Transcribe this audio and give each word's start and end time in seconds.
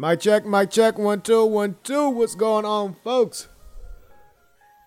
Mic 0.00 0.20
check, 0.20 0.46
mic 0.46 0.70
check, 0.70 0.98
one, 0.98 1.20
two, 1.20 1.44
one, 1.44 1.76
two. 1.84 2.08
What's 2.08 2.34
going 2.34 2.64
on, 2.64 2.96
folks? 3.04 3.48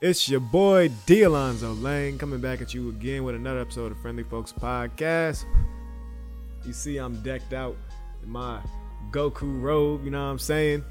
It's 0.01 0.27
your 0.27 0.39
boy 0.39 0.89
D 1.05 1.21
Alonzo 1.21 1.71
Lane 1.71 2.17
coming 2.17 2.41
back 2.41 2.63
at 2.63 2.73
you 2.73 2.89
again 2.89 3.23
with 3.23 3.35
another 3.35 3.59
episode 3.59 3.91
of 3.91 3.99
Friendly 3.99 4.23
Folks 4.23 4.51
Podcast. 4.51 5.43
You 6.65 6.73
see, 6.73 6.97
I'm 6.97 7.21
decked 7.21 7.53
out 7.53 7.77
in 8.23 8.29
my 8.31 8.59
Goku 9.11 9.61
robe, 9.61 10.03
you 10.03 10.09
know 10.09 10.17
what 10.17 10.31
I'm 10.31 10.39
saying? 10.39 10.83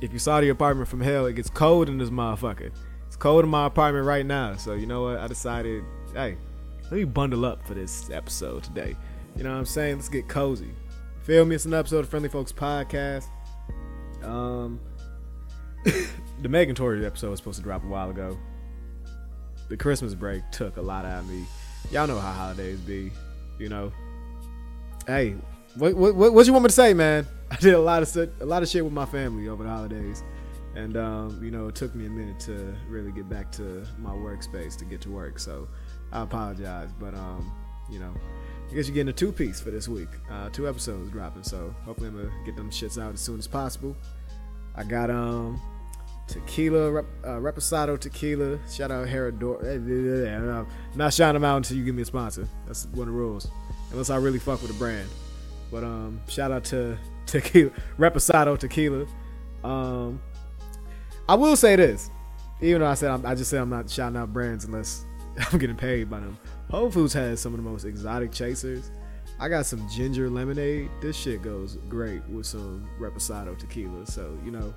If 0.00 0.12
you 0.12 0.20
saw 0.20 0.40
the 0.40 0.50
apartment 0.50 0.88
from 0.88 1.00
hell, 1.00 1.26
it 1.26 1.32
gets 1.32 1.50
cold 1.50 1.88
in 1.88 1.98
this 1.98 2.10
motherfucker. 2.10 2.70
It's 3.08 3.16
cold 3.16 3.42
in 3.42 3.50
my 3.50 3.66
apartment 3.66 4.06
right 4.06 4.24
now, 4.24 4.54
so 4.54 4.74
you 4.74 4.86
know 4.86 5.02
what? 5.02 5.18
I 5.18 5.26
decided, 5.26 5.82
hey, 6.14 6.36
let 6.84 6.92
me 6.92 7.02
bundle 7.02 7.44
up 7.44 7.66
for 7.66 7.74
this 7.74 8.08
episode 8.10 8.62
today. 8.62 8.94
You 9.34 9.42
know 9.42 9.50
what 9.50 9.58
I'm 9.58 9.66
saying? 9.66 9.96
Let's 9.96 10.08
get 10.08 10.28
cozy. 10.28 10.70
Feel 11.22 11.44
me? 11.44 11.54
It's 11.54 11.66
an 11.66 11.74
episode 11.74 11.98
of 11.98 12.08
Friendly 12.08 12.30
Folks 12.30 12.50
Podcast. 12.50 13.26
Um, 14.22 14.80
the 15.84 16.48
Megan 16.48 16.74
Tory 16.74 17.04
episode 17.04 17.28
was 17.28 17.40
supposed 17.40 17.58
to 17.58 17.62
drop 17.62 17.84
a 17.84 17.86
while 17.86 18.08
ago. 18.08 18.38
The 19.68 19.76
Christmas 19.76 20.14
break 20.14 20.42
took 20.50 20.78
a 20.78 20.80
lot 20.80 21.04
out 21.04 21.20
of 21.20 21.28
me. 21.28 21.44
Y'all 21.90 22.06
know 22.06 22.18
how 22.18 22.32
holidays 22.32 22.78
be, 22.80 23.12
you 23.58 23.68
know. 23.68 23.92
Hey, 25.06 25.34
what 25.76 25.94
what 25.94 26.14
what, 26.14 26.46
you 26.46 26.54
want 26.54 26.64
me 26.64 26.68
to 26.68 26.74
say, 26.74 26.94
man? 26.94 27.26
I 27.50 27.56
did 27.56 27.74
a 27.74 27.80
lot 27.80 28.02
of 28.02 28.16
a 28.40 28.46
lot 28.46 28.62
of 28.62 28.70
shit 28.70 28.82
with 28.82 28.94
my 28.94 29.06
family 29.06 29.46
over 29.48 29.62
the 29.62 29.68
holidays, 29.68 30.22
and 30.74 30.96
um, 30.96 31.38
you 31.44 31.50
know, 31.50 31.68
it 31.68 31.74
took 31.74 31.94
me 31.94 32.06
a 32.06 32.10
minute 32.10 32.40
to 32.40 32.74
really 32.88 33.12
get 33.12 33.28
back 33.28 33.52
to 33.52 33.86
my 33.98 34.10
workspace 34.10 34.74
to 34.78 34.86
get 34.86 35.02
to 35.02 35.10
work. 35.10 35.38
So 35.38 35.68
I 36.12 36.22
apologize, 36.22 36.88
but 36.98 37.14
um, 37.14 37.52
you 37.90 38.00
know. 38.00 38.14
I 38.70 38.74
guess 38.74 38.86
you're 38.86 38.94
getting 38.94 39.08
a 39.08 39.12
two 39.12 39.32
piece 39.32 39.60
for 39.60 39.72
this 39.72 39.88
week. 39.88 40.08
Uh, 40.30 40.48
two 40.50 40.68
episodes 40.68 41.10
dropping, 41.10 41.42
so 41.42 41.74
hopefully 41.84 42.08
I'm 42.08 42.16
gonna 42.16 42.30
get 42.44 42.54
them 42.54 42.70
shits 42.70 43.02
out 43.02 43.12
as 43.14 43.20
soon 43.20 43.40
as 43.40 43.48
possible. 43.48 43.96
I 44.76 44.84
got 44.84 45.10
um 45.10 45.60
tequila, 46.28 46.92
rep, 46.92 47.06
uh, 47.24 47.30
Reposado 47.30 47.98
tequila. 47.98 48.60
Shout 48.70 48.92
out 48.92 49.08
Herradura. 49.08 50.68
I'm 50.92 50.98
not 50.98 51.12
shouting 51.12 51.34
them 51.34 51.44
out 51.44 51.56
until 51.56 51.78
you 51.78 51.84
give 51.84 51.96
me 51.96 52.02
a 52.02 52.04
sponsor. 52.04 52.46
That's 52.68 52.86
one 52.86 53.08
of 53.08 53.14
the 53.14 53.18
rules, 53.18 53.50
unless 53.90 54.08
I 54.08 54.16
really 54.16 54.38
fuck 54.38 54.62
with 54.62 54.70
the 54.70 54.78
brand. 54.78 55.08
But 55.72 55.82
um, 55.82 56.20
shout 56.28 56.52
out 56.52 56.62
to 56.66 56.96
tequila, 57.26 57.72
Reposado 57.98 58.56
tequila. 58.56 59.04
Um, 59.64 60.20
I 61.28 61.34
will 61.34 61.56
say 61.56 61.74
this, 61.74 62.08
even 62.60 62.82
though 62.82 62.86
I 62.86 62.94
said 62.94 63.10
I'm, 63.10 63.26
I 63.26 63.34
just 63.34 63.50
said 63.50 63.60
I'm 63.60 63.70
not 63.70 63.90
shouting 63.90 64.16
out 64.16 64.32
brands 64.32 64.64
unless 64.64 65.04
I'm 65.52 65.58
getting 65.58 65.76
paid 65.76 66.08
by 66.08 66.20
them. 66.20 66.38
Whole 66.70 66.90
Foods 66.90 67.12
has 67.14 67.40
some 67.40 67.52
of 67.52 67.62
the 67.62 67.68
most 67.68 67.84
exotic 67.84 68.30
chasers. 68.30 68.90
I 69.40 69.48
got 69.48 69.66
some 69.66 69.88
ginger 69.88 70.30
lemonade. 70.30 70.90
This 71.00 71.16
shit 71.16 71.42
goes 71.42 71.78
great 71.88 72.24
with 72.28 72.46
some 72.46 72.88
Reposado 73.00 73.58
tequila. 73.58 74.06
So, 74.06 74.38
you 74.44 74.50
know, 74.50 74.72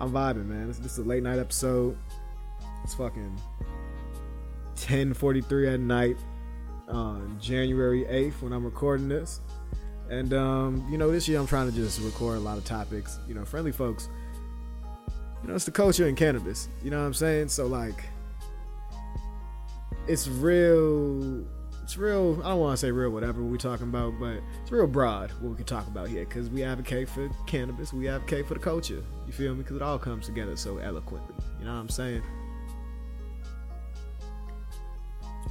I'm 0.00 0.10
vibing, 0.10 0.46
man. 0.46 0.66
This, 0.66 0.78
this 0.78 0.92
is 0.92 0.98
a 0.98 1.04
late 1.04 1.22
night 1.22 1.38
episode. 1.38 1.96
It's 2.82 2.94
fucking 2.94 3.38
10:43 4.76 5.74
at 5.74 5.80
night 5.80 6.16
on 6.88 7.38
January 7.40 8.04
8th 8.04 8.42
when 8.42 8.52
I'm 8.52 8.64
recording 8.64 9.08
this. 9.08 9.40
And 10.10 10.32
um, 10.32 10.86
you 10.90 10.96
know, 10.96 11.10
this 11.10 11.28
year 11.28 11.38
I'm 11.38 11.46
trying 11.46 11.70
to 11.70 11.74
just 11.74 12.00
record 12.00 12.38
a 12.38 12.40
lot 12.40 12.58
of 12.58 12.64
topics. 12.64 13.20
You 13.28 13.34
know, 13.34 13.44
friendly 13.44 13.72
folks. 13.72 14.08
You 15.42 15.48
know, 15.48 15.54
it's 15.54 15.66
the 15.66 15.70
culture 15.70 16.08
in 16.08 16.16
cannabis. 16.16 16.68
You 16.82 16.90
know 16.90 16.98
what 16.98 17.06
I'm 17.06 17.14
saying? 17.14 17.48
So 17.48 17.66
like 17.66 18.04
it's 20.08 20.26
real 20.26 21.44
it's 21.82 21.96
real 21.98 22.40
i 22.42 22.48
don't 22.48 22.60
want 22.60 22.72
to 22.72 22.76
say 22.78 22.90
real 22.90 23.10
whatever 23.10 23.42
we're 23.42 23.56
talking 23.58 23.88
about 23.88 24.14
but 24.18 24.40
it's 24.62 24.72
real 24.72 24.86
broad 24.86 25.30
what 25.32 25.50
we 25.50 25.56
can 25.56 25.66
talk 25.66 25.86
about 25.86 26.08
here 26.08 26.24
because 26.24 26.48
we 26.48 26.62
advocate 26.62 27.08
for 27.08 27.28
cannabis 27.46 27.92
we 27.92 28.08
advocate 28.08 28.46
for 28.48 28.54
the 28.54 28.60
culture 28.60 29.04
you 29.26 29.32
feel 29.32 29.54
me 29.54 29.62
because 29.62 29.76
it 29.76 29.82
all 29.82 29.98
comes 29.98 30.26
together 30.26 30.56
so 30.56 30.78
eloquently 30.78 31.34
you 31.58 31.66
know 31.66 31.74
what 31.74 31.80
i'm 31.80 31.88
saying 31.88 32.22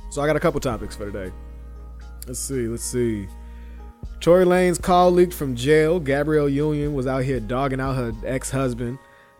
so 0.09 0.21
i 0.21 0.25
got 0.25 0.35
a 0.35 0.39
couple 0.39 0.59
topics 0.59 0.95
for 0.95 1.09
today 1.11 1.31
let's 2.25 2.39
see 2.39 2.67
let's 2.67 2.83
see 2.83 3.27
Tory 4.19 4.45
Lanez 4.45 4.81
call 4.81 5.11
leaked 5.11 5.33
from 5.33 5.55
jail. 5.55 5.99
Gabrielle 5.99 6.49
Union 6.49 6.95
was 6.95 7.05
out 7.05 7.23
here 7.23 7.39
dogging 7.39 7.79
out 7.79 7.95
her 7.95 8.11
ex-husband. 8.25 8.97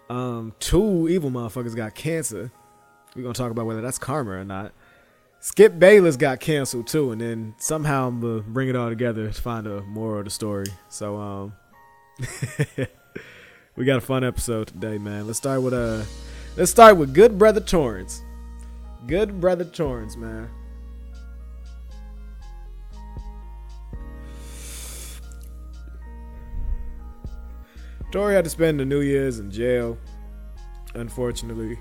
Um, 0.07 0.53
two 0.59 1.09
evil 1.09 1.31
motherfuckers 1.31 1.75
got 1.75 1.95
cancer. 1.95 2.51
We're 3.15 3.23
gonna 3.23 3.33
talk 3.33 3.49
about 3.49 3.65
whether 3.65 3.81
that's 3.81 3.97
karma 3.97 4.31
or 4.31 4.45
not. 4.45 4.73
Skip 5.39 5.77
Bayless 5.77 6.17
got 6.17 6.39
canceled 6.39 6.87
too, 6.87 7.11
and 7.11 7.21
then 7.21 7.53
somehow 7.57 8.07
I'm 8.07 8.19
gonna 8.19 8.41
bring 8.41 8.69
it 8.69 8.75
all 8.75 8.89
together 8.89 9.27
to 9.27 9.41
find 9.41 9.67
a 9.67 9.81
moral 9.81 10.19
of 10.19 10.25
the 10.25 10.31
story. 10.31 10.65
So 10.89 11.17
um, 11.17 11.53
we 13.75 13.85
got 13.85 13.97
a 13.97 14.01
fun 14.01 14.23
episode 14.23 14.67
today, 14.67 14.97
man. 14.97 15.27
Let's 15.27 15.37
start 15.37 15.61
with 15.61 15.73
uh, 15.73 16.03
let's 16.55 16.71
start 16.71 16.97
with 16.97 17.13
Good 17.13 17.37
Brother 17.37 17.61
Torrance. 17.61 18.23
Good 19.05 19.39
Brother 19.39 19.63
Torrance, 19.63 20.17
man. 20.17 20.49
Tory 28.11 28.33
had 28.33 28.45
to 28.45 28.49
spend 28.49 28.79
the 28.79 28.85
New 28.85 29.01
Year's 29.01 29.37
in 29.37 29.51
jail, 29.51 29.97
unfortunately. 30.95 31.77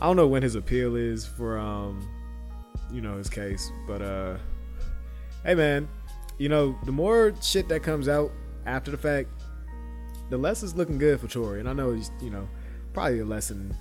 I 0.00 0.06
don't 0.06 0.16
know 0.16 0.26
when 0.26 0.42
his 0.42 0.54
appeal 0.54 0.96
is 0.96 1.26
for 1.26 1.58
um 1.58 2.08
you 2.92 3.00
know 3.00 3.16
his 3.16 3.28
case. 3.28 3.70
But 3.86 4.02
uh, 4.02 4.36
hey 5.44 5.54
man, 5.54 5.88
you 6.38 6.48
know 6.48 6.76
the 6.84 6.92
more 6.92 7.34
shit 7.40 7.68
that 7.68 7.82
comes 7.82 8.08
out 8.08 8.30
after 8.66 8.90
the 8.90 8.98
fact, 8.98 9.28
the 10.30 10.38
less 10.38 10.62
it's 10.62 10.74
looking 10.74 10.98
good 10.98 11.20
for 11.20 11.28
Tory. 11.28 11.60
And 11.60 11.68
I 11.68 11.72
know 11.72 11.92
he's 11.92 12.10
you 12.20 12.30
know 12.30 12.48
probably 12.92 13.20
a 13.20 13.24
lesson 13.24 13.74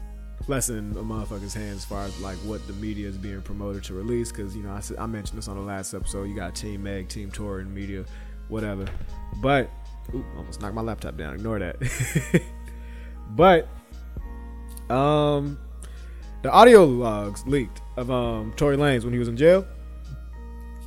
lesson 0.48 0.92
a 0.98 1.04
motherfucker's 1.04 1.54
hands 1.54 1.78
as 1.78 1.86
far 1.86 2.04
as 2.06 2.20
like 2.20 2.38
what 2.38 2.66
the 2.66 2.74
media 2.74 3.08
is 3.08 3.18
being 3.18 3.42
promoted 3.42 3.84
to 3.86 3.94
release. 3.94 4.32
Because 4.32 4.56
you 4.56 4.64
know 4.64 4.72
I, 4.72 5.04
I 5.04 5.06
mentioned 5.06 5.38
this 5.38 5.48
on 5.48 5.56
the 5.56 5.64
last 5.64 5.94
episode. 5.94 6.24
You 6.24 6.36
got 6.36 6.56
Team 6.56 6.84
Meg, 6.84 7.10
Team 7.10 7.32
Tory, 7.32 7.64
and 7.64 7.74
media, 7.74 8.06
whatever. 8.48 8.86
But 9.42 9.70
ooh, 10.14 10.26
almost 10.38 10.62
knocked 10.62 10.76
my 10.76 10.82
laptop 10.82 11.18
down. 11.18 11.36
Ignore 11.36 11.60
that. 11.60 12.42
but 13.32 13.68
um 14.90 15.58
the 16.42 16.52
audio 16.52 16.86
logs 16.86 17.46
leaked 17.46 17.82
of 17.98 18.10
um 18.12 18.54
Tory 18.56 18.78
Lanez 18.78 19.04
when 19.04 19.14
he 19.14 19.20
was 19.20 19.28
in 19.28 19.38
jail. 19.38 19.66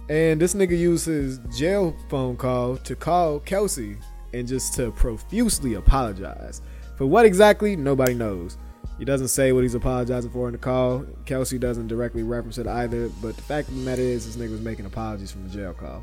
And 0.09 0.41
this 0.41 0.55
nigga 0.55 0.79
used 0.79 1.07
his 1.07 1.39
jail 1.57 1.97
phone 2.11 2.37
call 2.37 2.77
to 2.79 2.95
call 2.95 3.41
Kelsey 3.41 3.97
and 4.35 4.47
just 4.47 4.75
to 4.75 4.91
profusely 4.93 5.75
apologize. 5.75 6.61
For 6.97 7.07
what 7.07 7.25
exactly, 7.25 7.75
nobody 7.75 8.15
knows. 8.15 8.59
He 8.99 9.05
doesn't 9.05 9.29
say 9.29 9.53
what 9.53 9.63
he's 9.63 9.75
apologizing 9.75 10.31
for 10.31 10.47
in 10.47 10.53
the 10.53 10.59
call. 10.59 11.05
Kelsey 11.25 11.59
doesn't 11.59 11.89
directly 11.89 12.23
reference 12.23 12.59
it 12.59 12.67
either. 12.67 13.09
But 13.21 13.35
the 13.37 13.43
fact 13.43 13.69
of 13.69 13.75
the 13.75 13.81
matter 13.81 14.03
is, 14.03 14.27
this 14.27 14.37
nigga 14.37 14.53
was 14.53 14.61
making 14.61 14.87
apologies 14.87 15.33
from 15.33 15.49
the 15.49 15.51
jail 15.51 15.75
call. 15.75 16.03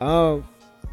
Um, 0.00 0.44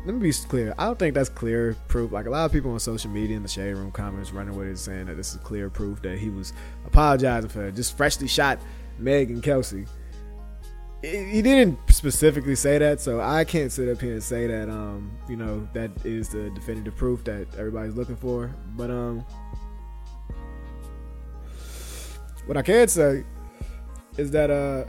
let 0.05 0.15
me 0.15 0.21
be 0.21 0.31
clear. 0.31 0.73
I 0.77 0.85
don't 0.85 0.97
think 0.97 1.13
that's 1.13 1.29
clear 1.29 1.75
proof. 1.87 2.11
Like 2.11 2.25
a 2.25 2.29
lot 2.29 2.45
of 2.45 2.51
people 2.51 2.71
on 2.71 2.79
social 2.79 3.11
media 3.11 3.35
in 3.35 3.43
the 3.43 3.49
shade 3.49 3.73
room 3.73 3.91
comments 3.91 4.31
running 4.31 4.55
with 4.55 4.67
it 4.67 4.77
saying 4.77 5.07
that 5.07 5.17
this 5.17 5.33
is 5.33 5.37
clear 5.41 5.69
proof 5.69 6.01
that 6.03 6.17
he 6.17 6.29
was 6.29 6.53
apologizing 6.85 7.49
for 7.49 7.69
just 7.71 7.97
freshly 7.97 8.27
shot 8.27 8.59
Meg 8.97 9.29
and 9.29 9.43
Kelsey. 9.43 9.85
He 11.01 11.41
didn't 11.41 11.77
specifically 11.89 12.55
say 12.55 12.77
that, 12.77 12.99
so 12.99 13.21
I 13.21 13.45
can't 13.45 13.71
sit 13.71 13.87
up 13.87 14.01
here 14.01 14.13
and 14.13 14.23
say 14.23 14.47
that 14.47 14.69
um, 14.69 15.11
you 15.29 15.37
know, 15.37 15.67
that 15.73 15.91
is 16.05 16.29
the 16.29 16.49
definitive 16.49 16.95
proof 16.95 17.23
that 17.25 17.47
everybody's 17.57 17.95
looking 17.95 18.17
for. 18.17 18.53
But 18.75 18.89
um 18.89 19.25
what 22.45 22.57
I 22.57 22.61
can 22.61 22.87
say 22.87 23.23
is 24.17 24.31
that 24.31 24.49
uh 24.49 24.85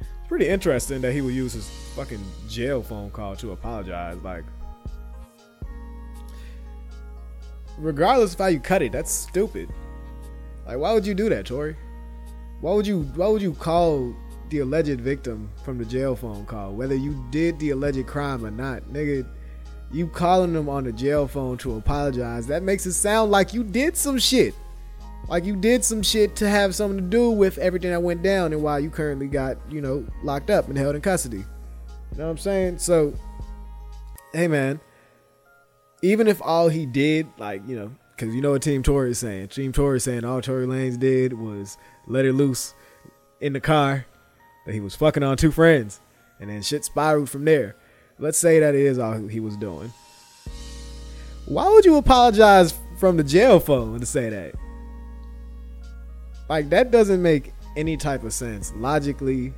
it's 0.00 0.28
pretty 0.28 0.48
interesting 0.48 1.00
that 1.00 1.12
he 1.12 1.20
would 1.20 1.34
use 1.34 1.54
his 1.54 1.68
fucking 1.98 2.24
jail 2.48 2.80
phone 2.80 3.10
call 3.10 3.34
to 3.34 3.50
apologize. 3.50 4.16
Like, 4.22 4.44
regardless 7.76 8.34
of 8.34 8.38
how 8.38 8.46
you 8.46 8.60
cut 8.60 8.82
it, 8.82 8.92
that's 8.92 9.10
stupid. 9.10 9.68
Like, 10.64 10.78
why 10.78 10.92
would 10.92 11.04
you 11.04 11.14
do 11.14 11.28
that, 11.28 11.46
Tory? 11.46 11.76
Why 12.60 12.72
would 12.72 12.86
you? 12.86 13.02
Why 13.16 13.26
would 13.26 13.42
you 13.42 13.52
call 13.52 14.14
the 14.48 14.60
alleged 14.60 15.00
victim 15.00 15.50
from 15.64 15.76
the 15.78 15.84
jail 15.84 16.14
phone 16.14 16.46
call, 16.46 16.72
whether 16.72 16.94
you 16.94 17.20
did 17.30 17.58
the 17.58 17.70
alleged 17.70 18.06
crime 18.06 18.46
or 18.46 18.52
not, 18.52 18.84
nigga? 18.84 19.28
You 19.90 20.06
calling 20.06 20.52
them 20.52 20.68
on 20.68 20.84
the 20.84 20.92
jail 20.92 21.26
phone 21.26 21.56
to 21.58 21.76
apologize, 21.76 22.46
that 22.46 22.62
makes 22.62 22.86
it 22.86 22.92
sound 22.92 23.32
like 23.32 23.52
you 23.52 23.64
did 23.64 23.96
some 23.96 24.18
shit. 24.18 24.54
Like 25.28 25.44
you 25.44 25.56
did 25.56 25.84
some 25.84 26.02
shit 26.02 26.36
to 26.36 26.48
have 26.48 26.76
something 26.76 26.98
to 26.98 27.10
do 27.10 27.30
with 27.30 27.58
everything 27.58 27.90
that 27.90 28.02
went 28.02 28.22
down 28.22 28.52
and 28.52 28.62
why 28.62 28.78
you 28.78 28.88
currently 28.88 29.26
got, 29.26 29.56
you 29.68 29.80
know, 29.80 30.06
locked 30.22 30.50
up 30.50 30.68
and 30.68 30.78
held 30.78 30.94
in 30.94 31.00
custody. 31.00 31.44
You 32.12 32.18
know 32.18 32.24
what 32.24 32.30
I'm 32.30 32.38
saying? 32.38 32.78
So, 32.78 33.14
hey 34.32 34.48
man, 34.48 34.80
even 36.02 36.28
if 36.28 36.40
all 36.42 36.68
he 36.68 36.86
did, 36.86 37.26
like, 37.38 37.62
you 37.66 37.76
know, 37.76 37.90
because 38.18 38.34
you 38.34 38.40
know 38.40 38.50
what 38.50 38.62
Team 38.62 38.82
Tory 38.82 39.12
is 39.12 39.18
saying. 39.18 39.48
Team 39.48 39.72
Tory 39.72 39.98
is 39.98 40.04
saying 40.04 40.24
all 40.24 40.42
Tory 40.42 40.66
Lanez 40.66 40.98
did 40.98 41.32
was 41.32 41.78
let 42.06 42.24
it 42.24 42.32
loose 42.32 42.74
in 43.40 43.52
the 43.52 43.60
car 43.60 44.06
that 44.66 44.72
he 44.72 44.80
was 44.80 44.96
fucking 44.96 45.22
on 45.22 45.36
two 45.36 45.52
friends. 45.52 46.00
And 46.40 46.50
then 46.50 46.62
shit 46.62 46.84
spiraled 46.84 47.30
from 47.30 47.44
there. 47.44 47.76
Let's 48.18 48.38
say 48.38 48.58
that 48.60 48.74
is 48.74 48.98
all 48.98 49.28
he 49.28 49.38
was 49.38 49.56
doing. 49.56 49.92
Why 51.46 51.68
would 51.70 51.84
you 51.84 51.96
apologize 51.96 52.74
from 52.98 53.16
the 53.16 53.24
jail 53.24 53.60
phone 53.60 54.00
to 54.00 54.06
say 54.06 54.28
that? 54.28 54.54
Like 56.48 56.70
that 56.70 56.90
doesn't 56.90 57.22
make 57.22 57.52
any 57.76 57.96
type 57.96 58.24
of 58.24 58.32
sense. 58.32 58.72
Logically, 58.76 59.52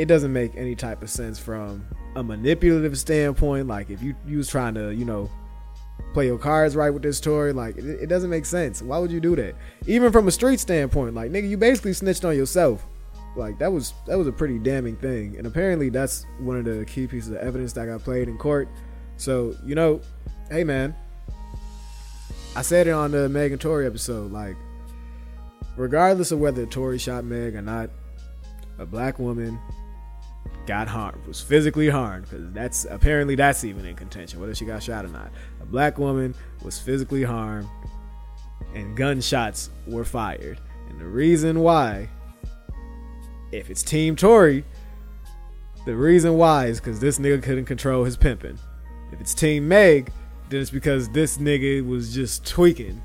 it 0.00 0.08
doesn't 0.08 0.32
make 0.32 0.56
any 0.56 0.74
type 0.74 1.02
of 1.02 1.10
sense 1.10 1.38
from 1.38 1.84
a 2.16 2.22
manipulative 2.22 2.98
standpoint. 2.98 3.66
Like 3.68 3.90
if 3.90 4.02
you 4.02 4.14
you 4.26 4.38
was 4.38 4.48
trying 4.48 4.72
to, 4.72 4.94
you 4.94 5.04
know, 5.04 5.30
play 6.14 6.24
your 6.24 6.38
cards 6.38 6.74
right 6.74 6.88
with 6.88 7.02
this 7.02 7.18
story, 7.18 7.52
like 7.52 7.76
it, 7.76 7.84
it 7.84 8.06
doesn't 8.06 8.30
make 8.30 8.46
sense. 8.46 8.80
Why 8.80 8.96
would 8.96 9.12
you 9.12 9.20
do 9.20 9.36
that? 9.36 9.54
Even 9.86 10.10
from 10.10 10.26
a 10.26 10.30
street 10.30 10.58
standpoint, 10.58 11.14
like 11.14 11.30
nigga, 11.30 11.50
you 11.50 11.58
basically 11.58 11.92
snitched 11.92 12.24
on 12.24 12.34
yourself. 12.34 12.86
Like 13.36 13.58
that 13.58 13.70
was 13.70 13.92
that 14.06 14.16
was 14.16 14.26
a 14.26 14.32
pretty 14.32 14.58
damning 14.58 14.96
thing. 14.96 15.36
And 15.36 15.46
apparently 15.46 15.90
that's 15.90 16.24
one 16.38 16.56
of 16.56 16.64
the 16.64 16.86
key 16.86 17.06
pieces 17.06 17.32
of 17.32 17.36
evidence 17.36 17.74
that 17.74 17.84
got 17.84 18.02
played 18.02 18.26
in 18.26 18.38
court. 18.38 18.70
So, 19.18 19.54
you 19.66 19.74
know, 19.74 20.00
hey 20.50 20.64
man. 20.64 20.94
I 22.56 22.62
said 22.62 22.86
it 22.86 22.92
on 22.92 23.10
the 23.10 23.28
Meg 23.28 23.52
and 23.52 23.60
Tory 23.60 23.86
episode, 23.86 24.32
like 24.32 24.56
regardless 25.76 26.32
of 26.32 26.40
whether 26.40 26.64
Tory 26.64 26.98
shot 26.98 27.22
Meg 27.24 27.54
or 27.54 27.62
not, 27.62 27.90
a 28.78 28.86
black 28.86 29.18
woman 29.18 29.58
got 30.66 30.88
harmed, 30.88 31.26
was 31.26 31.40
physically 31.40 31.88
harmed, 31.88 32.28
because 32.28 32.52
that's 32.52 32.84
apparently 32.84 33.34
that's 33.34 33.64
even 33.64 33.84
in 33.84 33.96
contention, 33.96 34.40
whether 34.40 34.54
she 34.54 34.64
got 34.64 34.82
shot 34.82 35.04
or 35.04 35.08
not. 35.08 35.30
A 35.60 35.66
black 35.66 35.98
woman 35.98 36.34
was 36.62 36.78
physically 36.78 37.22
harmed, 37.22 37.68
and 38.74 38.96
gunshots 38.96 39.70
were 39.86 40.04
fired. 40.04 40.60
And 40.88 41.00
the 41.00 41.06
reason 41.06 41.60
why, 41.60 42.08
if 43.52 43.70
it's 43.70 43.82
Team 43.82 44.16
Tory, 44.16 44.64
the 45.86 45.96
reason 45.96 46.36
why 46.36 46.66
is 46.66 46.78
because 46.78 47.00
this 47.00 47.18
nigga 47.18 47.42
couldn't 47.42 47.64
control 47.64 48.04
his 48.04 48.16
pimping. 48.16 48.58
If 49.12 49.20
it's 49.20 49.34
Team 49.34 49.66
Meg, 49.66 50.12
then 50.48 50.60
it's 50.60 50.70
because 50.70 51.08
this 51.08 51.38
nigga 51.38 51.86
was 51.86 52.14
just 52.14 52.46
tweaking, 52.46 53.00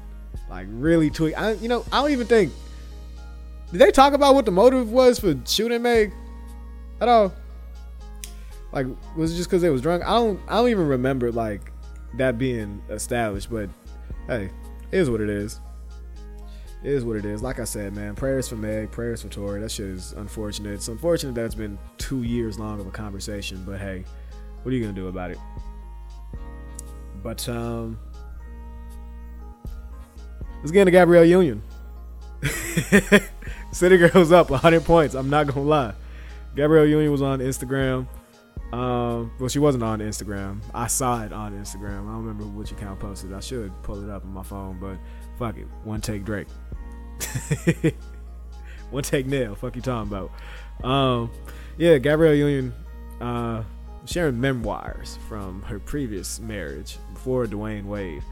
like 0.49 0.67
really 0.69 1.09
tweaking. 1.09 1.37
I, 1.37 1.53
you 1.53 1.69
know, 1.69 1.85
I 1.91 2.01
don't 2.01 2.11
even 2.11 2.27
think. 2.27 2.51
Did 3.71 3.79
they 3.79 3.91
talk 3.91 4.13
about 4.13 4.35
what 4.35 4.45
the 4.45 4.51
motive 4.51 4.91
was 4.91 5.19
for 5.19 5.35
shooting 5.45 5.81
Meg 5.81 6.13
at 7.01 7.07
all? 7.07 7.33
Like, 8.75 8.87
was 9.15 9.33
it 9.33 9.37
just 9.37 9.49
because 9.49 9.61
they 9.61 9.69
was 9.69 9.81
drunk? 9.81 10.03
I 10.03 10.09
don't. 10.09 10.39
I 10.49 10.55
don't 10.55 10.67
even 10.69 10.87
remember 10.87 11.31
like 11.31 11.71
that 12.15 12.37
being 12.37 12.83
established. 12.89 13.49
But 13.49 13.69
hey, 14.27 14.51
is 14.91 15.09
what 15.09 15.21
it 15.21 15.29
is. 15.29 15.61
It 16.83 16.91
is 16.91 17.05
what 17.05 17.15
it 17.15 17.25
is. 17.25 17.41
Like 17.41 17.59
I 17.59 17.63
said, 17.63 17.95
man, 17.95 18.15
prayers 18.15 18.49
for 18.49 18.57
Meg, 18.57 18.91
prayers 18.91 19.21
for 19.21 19.29
Tory. 19.29 19.61
That 19.61 19.71
shit 19.71 19.87
is 19.87 20.11
unfortunate. 20.11 20.73
It's 20.73 20.89
unfortunate 20.89 21.33
that 21.35 21.45
it's 21.45 21.55
been 21.55 21.79
two 21.97 22.23
years 22.23 22.59
long 22.59 22.81
of 22.81 22.85
a 22.85 22.91
conversation. 22.91 23.63
But 23.65 23.79
hey, 23.79 24.03
what 24.61 24.73
are 24.73 24.75
you 24.75 24.81
gonna 24.81 24.93
do 24.93 25.07
about 25.07 25.31
it? 25.31 25.39
But 27.23 27.47
um, 27.47 27.97
let's 30.59 30.71
get 30.71 30.81
into 30.81 30.91
Gabrielle 30.91 31.25
Union. 31.25 31.63
City 33.71 33.97
Girls 33.97 34.33
up 34.33 34.49
100 34.49 34.83
points. 34.83 35.15
I'm 35.15 35.29
not 35.29 35.47
gonna 35.47 35.61
lie. 35.61 35.93
Gabrielle 36.57 36.85
Union 36.85 37.11
was 37.11 37.21
on 37.21 37.39
Instagram. 37.39 38.05
Um, 38.71 39.31
well, 39.39 39.49
she 39.49 39.59
wasn't 39.59 39.83
on 39.83 39.99
Instagram. 39.99 40.61
I 40.73 40.87
saw 40.87 41.23
it 41.23 41.31
on 41.31 41.53
Instagram. 41.53 42.01
I 42.01 42.13
don't 42.13 42.25
remember 42.25 42.45
which 42.45 42.71
account 42.71 42.99
posted. 42.99 43.33
I 43.33 43.39
should 43.39 43.71
pull 43.83 44.03
it 44.03 44.09
up 44.09 44.23
on 44.25 44.33
my 44.33 44.43
phone, 44.43 44.79
but 44.79 44.97
fuck 45.37 45.57
it. 45.57 45.67
One 45.83 46.01
take 46.01 46.25
Drake. 46.25 46.47
One 48.91 49.03
take 49.03 49.25
nail. 49.27 49.55
Fuck 49.55 49.75
you 49.75 49.81
talking 49.81 50.11
about? 50.11 50.31
Um, 50.87 51.31
yeah, 51.77 51.97
Gabrielle 51.97 52.35
Union 52.35 52.73
uh, 53.21 53.63
sharing 54.05 54.39
memoirs 54.39 55.17
from 55.27 55.61
her 55.63 55.79
previous 55.79 56.39
marriage 56.39 56.97
before 57.13 57.45
Dwyane 57.45 57.85
Wade, 57.85 58.23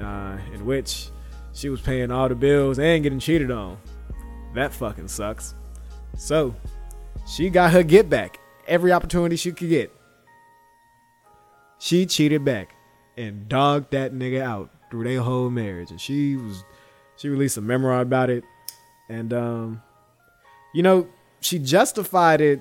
uh, 0.00 0.38
in 0.52 0.64
which 0.64 1.08
she 1.52 1.68
was 1.68 1.80
paying 1.80 2.10
all 2.10 2.28
the 2.28 2.34
bills 2.34 2.78
and 2.78 3.02
getting 3.02 3.18
cheated 3.18 3.50
on. 3.50 3.78
That 4.54 4.72
fucking 4.72 5.08
sucks. 5.08 5.54
So 6.16 6.54
she 7.26 7.50
got 7.50 7.72
her 7.72 7.82
get 7.82 8.08
back 8.08 8.38
every 8.66 8.92
opportunity 8.92 9.36
she 9.36 9.52
could 9.52 9.68
get. 9.68 9.92
She 11.78 12.06
cheated 12.06 12.44
back 12.44 12.74
and 13.16 13.48
dogged 13.48 13.90
that 13.90 14.12
nigga 14.12 14.40
out 14.40 14.70
through 14.90 15.04
their 15.04 15.20
whole 15.20 15.50
marriage. 15.50 15.90
And 15.90 16.00
she 16.00 16.36
was 16.36 16.64
she 17.16 17.28
released 17.28 17.56
a 17.56 17.60
memoir 17.60 18.00
about 18.00 18.30
it. 18.30 18.44
And 19.08 19.32
um, 19.32 19.82
you 20.72 20.82
know, 20.82 21.08
she 21.40 21.58
justified 21.58 22.40
it 22.40 22.60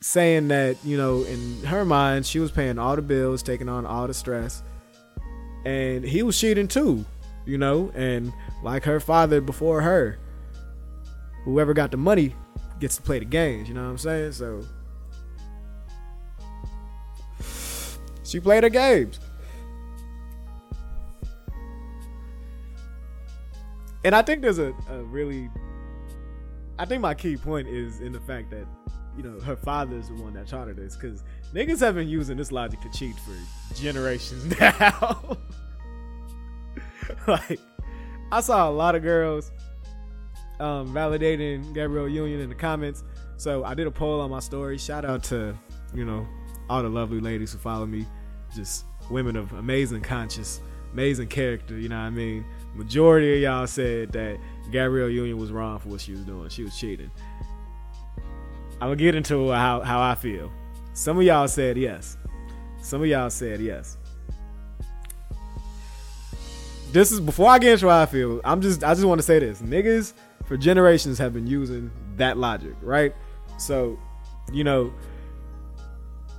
saying 0.00 0.48
that, 0.48 0.76
you 0.84 0.96
know, 0.96 1.22
in 1.22 1.62
her 1.64 1.84
mind, 1.84 2.26
she 2.26 2.40
was 2.40 2.50
paying 2.50 2.78
all 2.78 2.96
the 2.96 3.02
bills, 3.02 3.42
taking 3.42 3.68
on 3.68 3.86
all 3.86 4.06
the 4.06 4.14
stress. 4.14 4.62
And 5.64 6.04
he 6.04 6.24
was 6.24 6.38
cheating 6.38 6.66
too, 6.66 7.04
you 7.46 7.56
know, 7.56 7.92
and 7.94 8.32
like 8.64 8.82
her 8.84 8.98
father 8.98 9.40
before 9.40 9.80
her, 9.80 10.18
whoever 11.44 11.72
got 11.72 11.92
the 11.92 11.96
money 11.96 12.34
gets 12.80 12.96
to 12.96 13.02
play 13.02 13.20
the 13.20 13.24
games, 13.24 13.68
you 13.68 13.74
know 13.74 13.84
what 13.84 13.90
I'm 13.90 13.98
saying? 13.98 14.32
So 14.32 14.64
she 18.32 18.40
played 18.40 18.64
her 18.64 18.70
games. 18.70 19.20
And 24.04 24.16
I 24.16 24.22
think 24.22 24.42
there's 24.42 24.58
a, 24.58 24.74
a 24.90 25.04
really 25.04 25.48
I 26.78 26.84
think 26.84 27.00
my 27.00 27.14
key 27.14 27.36
point 27.36 27.68
is 27.68 28.00
in 28.00 28.12
the 28.12 28.20
fact 28.20 28.50
that, 28.50 28.66
you 29.16 29.22
know, 29.22 29.38
her 29.40 29.56
father 29.56 29.96
is 29.96 30.08
the 30.08 30.14
one 30.14 30.32
that 30.34 30.48
taught 30.48 30.68
her 30.68 30.74
this, 30.74 30.96
because 30.96 31.22
niggas 31.54 31.80
have 31.80 31.94
been 31.94 32.08
using 32.08 32.36
this 32.36 32.50
logic 32.50 32.80
to 32.80 32.90
cheat 32.90 33.14
for 33.20 33.74
generations 33.74 34.58
now. 34.60 35.36
like, 37.28 37.60
I 38.32 38.40
saw 38.40 38.68
a 38.68 38.72
lot 38.72 38.94
of 38.94 39.02
girls 39.02 39.52
um, 40.58 40.92
validating 40.92 41.72
Gabrielle 41.74 42.08
Union 42.08 42.40
in 42.40 42.48
the 42.48 42.54
comments. 42.54 43.04
So 43.36 43.64
I 43.64 43.74
did 43.74 43.86
a 43.86 43.90
poll 43.90 44.20
on 44.20 44.30
my 44.30 44.40
story. 44.40 44.78
Shout 44.78 45.04
out 45.04 45.22
to, 45.24 45.56
you 45.94 46.04
know, 46.04 46.26
all 46.70 46.82
the 46.82 46.88
lovely 46.88 47.20
ladies 47.20 47.52
who 47.52 47.58
follow 47.58 47.86
me. 47.86 48.06
Just 48.54 48.84
women 49.10 49.36
of 49.36 49.52
amazing 49.52 50.02
conscience, 50.02 50.60
amazing 50.92 51.28
character, 51.28 51.78
you 51.78 51.88
know 51.88 51.98
what 51.98 52.06
I 52.06 52.10
mean? 52.10 52.44
Majority 52.74 53.34
of 53.34 53.40
y'all 53.40 53.66
said 53.66 54.12
that 54.12 54.38
Gabrielle 54.70 55.10
Union 55.10 55.38
was 55.38 55.52
wrong 55.52 55.78
for 55.78 55.88
what 55.88 56.00
she 56.00 56.12
was 56.12 56.22
doing. 56.22 56.48
She 56.48 56.62
was 56.62 56.78
cheating. 56.78 57.10
I'm 58.74 58.88
gonna 58.88 58.96
get 58.96 59.14
into 59.14 59.50
how, 59.50 59.80
how 59.80 60.00
I 60.02 60.14
feel. 60.14 60.50
Some 60.94 61.16
of 61.18 61.22
y'all 61.22 61.48
said 61.48 61.76
yes. 61.76 62.16
Some 62.82 63.00
of 63.00 63.06
y'all 63.06 63.30
said 63.30 63.60
yes. 63.60 63.96
This 66.90 67.10
is 67.10 67.20
before 67.20 67.48
I 67.48 67.58
get 67.58 67.72
into 67.72 67.88
how 67.88 68.02
I 68.02 68.06
feel. 68.06 68.40
I'm 68.44 68.60
just 68.60 68.84
I 68.84 68.92
just 68.92 69.06
want 69.06 69.18
to 69.18 69.26
say 69.26 69.38
this. 69.38 69.62
Niggas 69.62 70.12
for 70.44 70.56
generations 70.56 71.16
have 71.18 71.32
been 71.32 71.46
using 71.46 71.90
that 72.16 72.36
logic, 72.36 72.74
right? 72.82 73.14
So, 73.56 73.98
you 74.52 74.64
know, 74.64 74.92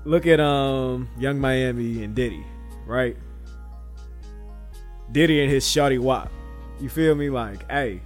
look 0.06 0.28
at 0.28 0.40
um 0.40 1.08
Yung 1.18 1.40
Miami 1.40 2.04
and 2.04 2.16
Diddy, 2.16 2.46
right? 2.86 3.18
Diddy 5.12 5.42
and 5.42 5.52
his 5.52 5.68
shorty 5.68 5.98
wop. 5.98 6.32
You 6.80 6.90
feel 6.90 7.16
me? 7.16 7.30
Like, 7.30 7.70
hey, 7.72 8.02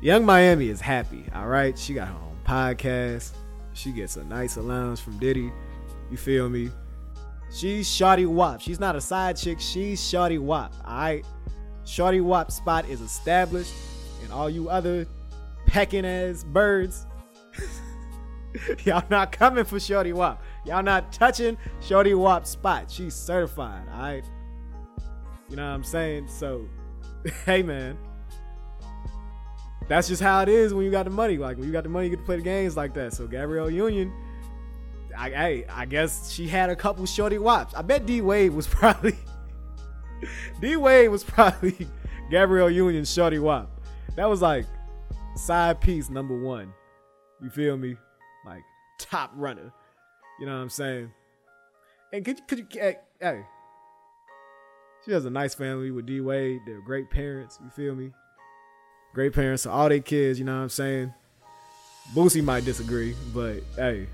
Yung 0.00 0.24
Miami 0.24 0.68
is 0.68 0.80
happy, 0.80 1.24
all 1.34 1.46
right? 1.46 1.78
She 1.78 1.94
got 1.94 2.08
her 2.08 2.14
own 2.14 2.38
podcast. 2.44 3.32
She 3.72 3.92
gets 3.92 4.16
a 4.16 4.24
nice 4.24 4.56
allowance 4.56 5.00
from 5.00 5.18
Diddy. 5.18 5.52
You 6.10 6.16
feel 6.16 6.48
me? 6.48 6.70
She's 7.54 7.88
Shotty 7.88 8.26
Wop. 8.26 8.60
She's 8.60 8.80
not 8.80 8.96
a 8.96 9.00
side 9.00 9.36
chick. 9.36 9.60
She's 9.60 10.00
Shotty 10.00 10.38
Wop. 10.38 10.74
All 10.84 10.96
right. 10.96 11.24
Shotty 11.84 12.22
Wop 12.22 12.50
spot 12.50 12.88
is 12.88 13.00
established, 13.00 13.72
and 14.22 14.32
all 14.32 14.50
you 14.50 14.68
other 14.68 15.06
pecking 15.66 16.04
ass 16.04 16.44
birds, 16.44 17.06
y'all 18.84 19.04
not 19.10 19.32
coming 19.32 19.64
for 19.64 19.80
Shorty 19.80 20.12
Wop. 20.12 20.42
Y'all 20.68 20.82
not 20.82 21.10
touching 21.12 21.56
Shorty 21.80 22.12
Wop 22.12 22.46
spot. 22.46 22.90
She's 22.90 23.14
certified. 23.14 23.88
All 23.90 24.00
right. 24.00 24.24
You 25.48 25.56
know 25.56 25.66
what 25.66 25.74
I'm 25.74 25.82
saying? 25.82 26.28
So, 26.28 26.68
hey 27.46 27.62
man, 27.62 27.96
that's 29.88 30.08
just 30.08 30.22
how 30.22 30.42
it 30.42 30.50
is 30.50 30.74
when 30.74 30.84
you 30.84 30.90
got 30.90 31.04
the 31.04 31.10
money. 31.10 31.38
Like 31.38 31.56
when 31.56 31.66
you 31.66 31.72
got 31.72 31.84
the 31.84 31.88
money, 31.88 32.06
you 32.06 32.10
get 32.10 32.18
to 32.18 32.26
play 32.26 32.36
the 32.36 32.42
games 32.42 32.76
like 32.76 32.92
that. 32.94 33.14
So 33.14 33.26
Gabrielle 33.26 33.70
Union, 33.70 34.12
I, 35.16 35.32
I, 35.32 35.64
I 35.70 35.86
guess 35.86 36.30
she 36.30 36.46
had 36.46 36.68
a 36.68 36.76
couple 36.76 37.06
shorty 37.06 37.38
wops. 37.38 37.72
I 37.74 37.80
bet 37.80 38.04
D 38.04 38.20
Wade 38.20 38.52
was 38.54 38.66
probably 38.66 39.16
D 40.60 40.76
Wade 40.76 41.08
was 41.08 41.24
probably 41.24 41.88
Gabrielle 42.30 42.70
Union's 42.70 43.10
shorty 43.10 43.38
wop. 43.38 43.80
That 44.16 44.28
was 44.28 44.42
like 44.42 44.66
side 45.34 45.80
piece 45.80 46.10
number 46.10 46.38
one. 46.38 46.74
You 47.42 47.48
feel 47.48 47.78
me? 47.78 47.96
Like 48.44 48.62
top 48.98 49.32
runner. 49.34 49.72
You 50.38 50.46
know 50.46 50.54
what 50.54 50.62
I'm 50.62 50.70
saying? 50.70 51.10
And 52.12 52.24
could 52.24 52.38
you 52.38 52.44
could 52.46 52.58
you 52.58 52.66
hey, 52.72 52.96
hey 53.20 53.42
she 55.04 55.12
has 55.12 55.24
a 55.24 55.30
nice 55.30 55.54
family 55.54 55.90
with 55.90 56.06
D 56.06 56.20
Wade. 56.20 56.60
They're 56.66 56.80
great 56.80 57.10
parents. 57.10 57.58
You 57.62 57.70
feel 57.70 57.94
me? 57.94 58.12
Great 59.14 59.32
parents 59.32 59.62
to 59.62 59.70
all 59.70 59.88
their 59.88 60.00
kids. 60.00 60.38
You 60.38 60.44
know 60.44 60.56
what 60.56 60.62
I'm 60.62 60.68
saying? 60.68 61.14
Boosie 62.14 62.42
might 62.42 62.64
disagree, 62.64 63.14
but 63.34 63.62
hey, 63.76 64.06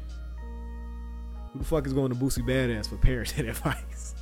who 1.53 1.59
the 1.59 1.65
fuck 1.65 1.87
is 1.87 1.93
going 1.93 2.11
to 2.11 2.17
Boosie 2.17 2.45
Badazz 2.45 2.89
for 2.89 2.97
parenting 2.97 3.49
advice? 3.49 4.15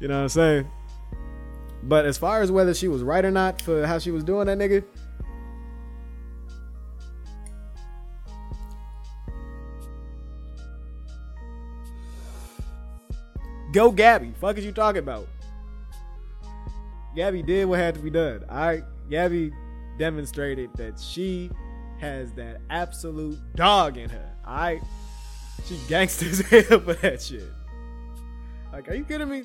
You 0.00 0.08
know 0.08 0.16
what 0.16 0.22
I'm 0.22 0.28
saying? 0.30 0.70
But 1.84 2.06
as 2.06 2.16
far 2.18 2.42
as 2.42 2.50
whether 2.50 2.74
she 2.74 2.88
was 2.88 3.02
right 3.02 3.24
or 3.24 3.30
not 3.30 3.60
for 3.60 3.86
how 3.86 3.98
she 3.98 4.10
was 4.10 4.24
doing 4.24 4.46
that 4.46 4.58
nigga, 4.58 4.84
Go 13.72 13.90
Gabby. 13.90 14.32
Fuck 14.40 14.58
is 14.58 14.64
you 14.64 14.72
talking 14.72 14.98
about? 14.98 15.26
Gabby 17.16 17.42
did 17.42 17.66
what 17.66 17.78
had 17.78 17.94
to 17.94 18.00
be 18.00 18.10
done. 18.10 18.44
I 18.48 18.82
Gabby 19.10 19.52
demonstrated 19.98 20.70
that 20.76 20.98
she 21.00 21.50
has 21.98 22.32
that 22.32 22.60
absolute 22.70 23.38
dog 23.54 23.96
in 23.96 24.10
her. 24.10 24.32
Right. 24.46 24.82
She 25.66 25.78
gangsters 25.88 26.40
hell 26.48 26.80
for 26.80 26.94
that 26.94 27.22
shit. 27.22 27.48
Like, 28.72 28.88
are 28.88 28.94
you 28.94 29.04
kidding 29.04 29.28
me? 29.28 29.44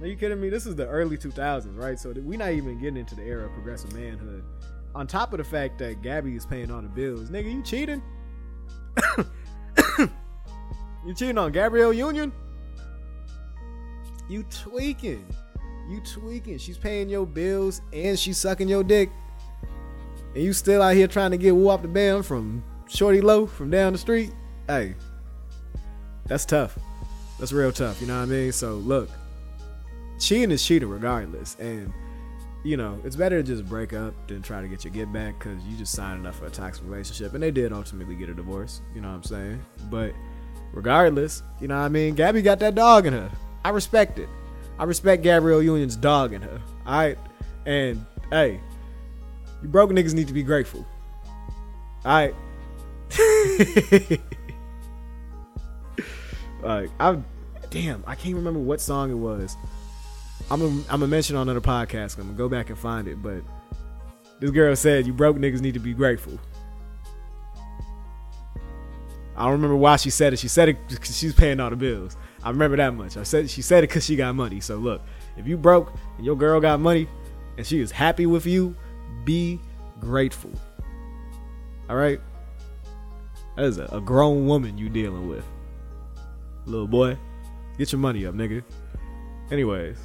Are 0.00 0.06
you 0.06 0.16
kidding 0.16 0.40
me? 0.40 0.48
This 0.48 0.66
is 0.66 0.74
the 0.76 0.86
early 0.86 1.18
2000s, 1.18 1.76
right? 1.76 1.98
So 1.98 2.12
we're 2.16 2.38
not 2.38 2.52
even 2.52 2.80
getting 2.80 2.96
into 2.96 3.14
the 3.14 3.22
era 3.22 3.46
of 3.46 3.52
progressive 3.52 3.92
manhood. 3.92 4.44
On 4.94 5.06
top 5.06 5.32
of 5.32 5.38
the 5.38 5.44
fact 5.44 5.78
that 5.78 6.02
Gabby 6.02 6.34
is 6.36 6.46
paying 6.46 6.70
all 6.70 6.80
the 6.80 6.88
bills, 6.88 7.28
nigga, 7.28 7.52
you 7.52 7.62
cheating? 7.62 8.02
you 11.06 11.14
cheating 11.14 11.38
on 11.38 11.52
Gabrielle 11.52 11.92
Union? 11.92 12.32
You 14.30 14.44
tweaking. 14.44 15.26
You 15.88 16.00
tweaking. 16.02 16.58
She's 16.58 16.78
paying 16.78 17.08
your 17.08 17.26
bills 17.26 17.82
and 17.92 18.16
she's 18.16 18.38
sucking 18.38 18.68
your 18.68 18.84
dick. 18.84 19.10
And 20.36 20.44
you 20.44 20.52
still 20.52 20.82
out 20.82 20.94
here 20.94 21.08
trying 21.08 21.32
to 21.32 21.36
get 21.36 21.56
woo 21.56 21.68
off 21.68 21.82
the 21.82 21.88
band 21.88 22.24
from 22.24 22.62
Shorty 22.86 23.20
Low 23.20 23.44
from 23.44 23.70
down 23.70 23.92
the 23.92 23.98
street. 23.98 24.30
Hey, 24.68 24.94
that's 26.26 26.44
tough. 26.44 26.78
That's 27.40 27.50
real 27.52 27.72
tough. 27.72 28.00
You 28.00 28.06
know 28.06 28.18
what 28.18 28.22
I 28.22 28.26
mean? 28.26 28.52
So 28.52 28.74
look, 28.74 29.10
cheating 30.20 30.52
is 30.52 30.64
cheating 30.64 30.88
regardless. 30.88 31.56
And 31.58 31.92
you 32.62 32.76
know, 32.76 33.00
it's 33.04 33.16
better 33.16 33.42
to 33.42 33.42
just 33.42 33.68
break 33.68 33.92
up 33.92 34.14
than 34.28 34.42
try 34.42 34.62
to 34.62 34.68
get 34.68 34.84
your 34.84 34.92
get 34.92 35.12
back 35.12 35.40
because 35.40 35.60
you 35.64 35.76
just 35.76 35.92
signed 35.92 36.24
up 36.24 36.36
for 36.36 36.46
a 36.46 36.50
toxic 36.50 36.84
relationship. 36.84 37.34
And 37.34 37.42
they 37.42 37.50
did 37.50 37.72
ultimately 37.72 38.14
get 38.14 38.28
a 38.28 38.34
divorce. 38.34 38.80
You 38.94 39.00
know 39.00 39.08
what 39.08 39.14
I'm 39.14 39.24
saying? 39.24 39.64
But 39.90 40.12
regardless, 40.72 41.42
you 41.60 41.66
know 41.66 41.80
what 41.80 41.86
I 41.86 41.88
mean? 41.88 42.14
Gabby 42.14 42.42
got 42.42 42.60
that 42.60 42.76
dog 42.76 43.06
in 43.06 43.12
her. 43.12 43.30
I 43.64 43.70
respect 43.70 44.18
it. 44.18 44.28
I 44.78 44.84
respect 44.84 45.22
Gabrielle 45.22 45.62
Union's 45.62 45.96
dogging 45.96 46.40
her. 46.40 46.60
All 46.86 46.92
right, 46.92 47.18
and 47.66 48.04
hey, 48.30 48.60
you 49.62 49.68
broke 49.68 49.90
niggas 49.90 50.14
need 50.14 50.28
to 50.28 50.32
be 50.32 50.42
grateful. 50.42 50.86
All 52.04 52.12
right. 52.12 52.34
like 56.62 56.90
I, 56.98 57.18
damn, 57.70 58.02
I 58.06 58.14
can't 58.14 58.36
remember 58.36 58.60
what 58.60 58.80
song 58.80 59.10
it 59.10 59.14
was. 59.14 59.56
I'm 60.50 60.62
I'm 60.62 60.82
gonna 60.86 61.06
mention 61.06 61.36
on 61.36 61.48
another 61.48 61.60
podcast. 61.60 62.18
I'm 62.18 62.24
gonna 62.24 62.38
go 62.38 62.48
back 62.48 62.70
and 62.70 62.78
find 62.78 63.06
it. 63.06 63.22
But 63.22 63.42
this 64.40 64.50
girl 64.50 64.74
said, 64.76 65.06
"You 65.06 65.12
broke 65.12 65.36
niggas 65.36 65.60
need 65.60 65.74
to 65.74 65.80
be 65.80 65.92
grateful." 65.92 66.38
I 69.36 69.44
don't 69.44 69.52
remember 69.52 69.76
why 69.76 69.96
she 69.96 70.10
said 70.10 70.32
it. 70.32 70.38
She 70.38 70.48
said 70.48 70.68
it 70.68 70.88
because 70.88 71.16
she's 71.16 71.34
paying 71.34 71.60
all 71.60 71.70
the 71.70 71.76
bills. 71.76 72.16
I 72.42 72.50
remember 72.50 72.76
that 72.78 72.94
much. 72.94 73.16
I 73.16 73.22
said 73.22 73.50
she 73.50 73.62
said 73.62 73.84
it 73.84 73.88
because 73.88 74.04
she 74.04 74.16
got 74.16 74.34
money. 74.34 74.60
So 74.60 74.76
look, 74.76 75.02
if 75.36 75.46
you 75.46 75.56
broke 75.56 75.92
and 76.16 76.24
your 76.24 76.36
girl 76.36 76.60
got 76.60 76.80
money 76.80 77.06
and 77.58 77.66
she 77.66 77.80
is 77.80 77.90
happy 77.90 78.26
with 78.26 78.46
you, 78.46 78.74
be 79.24 79.60
grateful. 80.00 80.50
All 81.88 81.96
right. 81.96 82.20
That 83.56 83.64
is 83.66 83.78
a, 83.78 83.84
a 83.86 84.00
grown 84.00 84.46
woman 84.46 84.78
you 84.78 84.88
dealing 84.88 85.28
with, 85.28 85.44
little 86.64 86.86
boy. 86.86 87.18
Get 87.76 87.92
your 87.92 87.98
money 87.98 88.24
up, 88.24 88.34
nigga. 88.34 88.62
Anyways, 89.50 89.98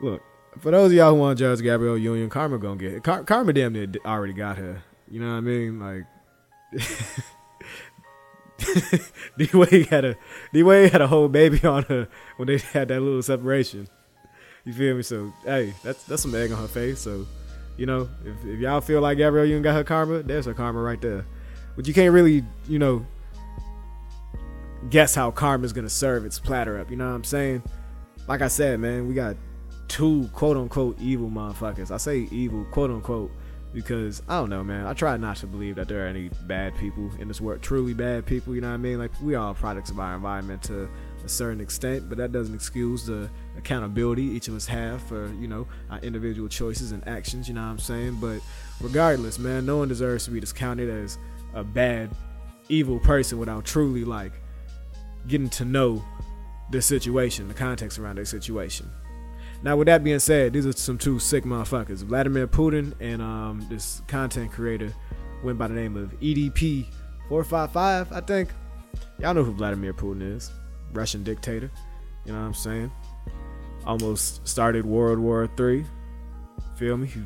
look 0.00 0.22
for 0.60 0.70
those 0.70 0.90
of 0.90 0.92
y'all 0.92 1.14
who 1.14 1.20
want 1.20 1.38
to 1.38 1.44
judge 1.44 1.62
Gabrielle 1.62 1.98
Union, 1.98 2.30
Karma 2.30 2.58
gonna 2.58 2.76
get 2.76 3.02
Karma 3.02 3.52
damn 3.52 3.72
near 3.72 3.88
already 4.04 4.32
got 4.34 4.56
her. 4.58 4.82
You 5.10 5.20
know 5.20 5.30
what 5.30 5.38
I 5.38 5.40
mean? 5.40 5.80
Like. 5.80 6.04
D 9.38 9.48
Wade 9.52 9.86
had 9.86 10.04
a 10.04 10.16
D 10.52 10.62
Wade 10.62 10.92
had 10.92 11.00
a 11.00 11.06
whole 11.06 11.28
baby 11.28 11.62
on 11.66 11.82
her 11.84 12.08
when 12.36 12.48
they 12.48 12.58
had 12.58 12.88
that 12.88 13.00
little 13.00 13.22
separation. 13.22 13.88
You 14.64 14.72
feel 14.72 14.96
me? 14.96 15.02
So 15.02 15.32
hey, 15.44 15.74
that's 15.82 16.04
that's 16.04 16.22
some 16.22 16.34
egg 16.34 16.52
on 16.52 16.58
her 16.58 16.68
face. 16.68 17.00
So, 17.00 17.26
you 17.76 17.86
know, 17.86 18.08
if, 18.24 18.44
if 18.44 18.60
y'all 18.60 18.80
feel 18.80 19.00
like 19.00 19.18
Gabrielle 19.18 19.46
Union 19.46 19.62
got 19.62 19.74
her 19.74 19.84
karma, 19.84 20.22
there's 20.22 20.46
her 20.46 20.54
karma 20.54 20.80
right 20.80 21.00
there. 21.00 21.26
But 21.76 21.86
you 21.86 21.94
can't 21.94 22.12
really, 22.12 22.44
you 22.66 22.78
know, 22.78 23.06
guess 24.90 25.14
how 25.14 25.30
karma's 25.30 25.72
gonna 25.72 25.90
serve 25.90 26.24
its 26.24 26.38
platter 26.38 26.78
up. 26.78 26.90
You 26.90 26.96
know 26.96 27.08
what 27.08 27.14
I'm 27.14 27.24
saying? 27.24 27.62
Like 28.26 28.42
I 28.42 28.48
said, 28.48 28.80
man, 28.80 29.06
we 29.06 29.14
got 29.14 29.36
two 29.88 30.28
quote 30.32 30.56
unquote 30.56 30.98
evil 31.00 31.28
motherfuckers. 31.28 31.90
I 31.90 31.98
say 31.98 32.28
evil, 32.30 32.64
quote 32.72 32.90
unquote 32.90 33.30
because 33.76 34.22
I 34.26 34.38
don't 34.38 34.48
know, 34.48 34.64
man. 34.64 34.86
I 34.86 34.94
try 34.94 35.18
not 35.18 35.36
to 35.36 35.46
believe 35.46 35.76
that 35.76 35.86
there 35.86 36.06
are 36.06 36.08
any 36.08 36.30
bad 36.46 36.74
people 36.78 37.10
in 37.18 37.28
this 37.28 37.42
world, 37.42 37.60
truly 37.60 37.92
bad 37.92 38.24
people. 38.24 38.54
You 38.54 38.62
know 38.62 38.68
what 38.68 38.74
I 38.74 38.78
mean? 38.78 38.98
Like 38.98 39.10
we 39.20 39.34
are 39.34 39.52
products 39.52 39.90
of 39.90 40.00
our 40.00 40.14
environment 40.14 40.62
to 40.62 40.88
a 41.22 41.28
certain 41.28 41.60
extent, 41.60 42.08
but 42.08 42.16
that 42.16 42.32
doesn't 42.32 42.54
excuse 42.54 43.04
the 43.04 43.28
accountability 43.58 44.22
each 44.22 44.48
of 44.48 44.54
us 44.54 44.64
have 44.64 45.02
for 45.02 45.30
you 45.34 45.46
know 45.46 45.68
our 45.90 45.98
individual 45.98 46.48
choices 46.48 46.92
and 46.92 47.06
actions. 47.06 47.48
You 47.48 47.54
know 47.54 47.60
what 47.60 47.72
I'm 47.72 47.78
saying? 47.78 48.16
But 48.18 48.40
regardless, 48.80 49.38
man, 49.38 49.66
no 49.66 49.76
one 49.76 49.88
deserves 49.88 50.24
to 50.24 50.30
be 50.30 50.40
discounted 50.40 50.88
as 50.88 51.18
a 51.52 51.62
bad, 51.62 52.08
evil 52.70 52.98
person 52.98 53.36
without 53.36 53.66
truly 53.66 54.06
like 54.06 54.32
getting 55.28 55.50
to 55.50 55.66
know 55.66 56.02
the 56.70 56.80
situation, 56.80 57.46
the 57.46 57.52
context 57.52 57.98
around 57.98 58.16
their 58.16 58.24
situation. 58.24 58.90
Now, 59.62 59.76
with 59.76 59.86
that 59.86 60.04
being 60.04 60.18
said, 60.18 60.52
these 60.52 60.66
are 60.66 60.72
some 60.72 60.98
two 60.98 61.18
sick 61.18 61.44
motherfuckers. 61.44 62.04
Vladimir 62.04 62.46
Putin 62.46 62.92
and 63.00 63.22
um, 63.22 63.66
this 63.68 64.02
content 64.06 64.52
creator 64.52 64.92
went 65.42 65.58
by 65.58 65.66
the 65.68 65.74
name 65.74 65.96
of 65.96 66.18
EDP455, 66.20 68.12
I 68.12 68.20
think. 68.20 68.50
Y'all 69.18 69.34
know 69.34 69.44
who 69.44 69.52
Vladimir 69.52 69.94
Putin 69.94 70.36
is. 70.36 70.50
Russian 70.92 71.22
dictator. 71.22 71.70
You 72.24 72.32
know 72.32 72.40
what 72.40 72.46
I'm 72.46 72.54
saying? 72.54 72.90
Almost 73.86 74.46
started 74.46 74.84
World 74.84 75.18
War 75.18 75.48
III. 75.58 75.84
Feel 76.76 76.96
me? 76.96 77.06
He 77.06 77.22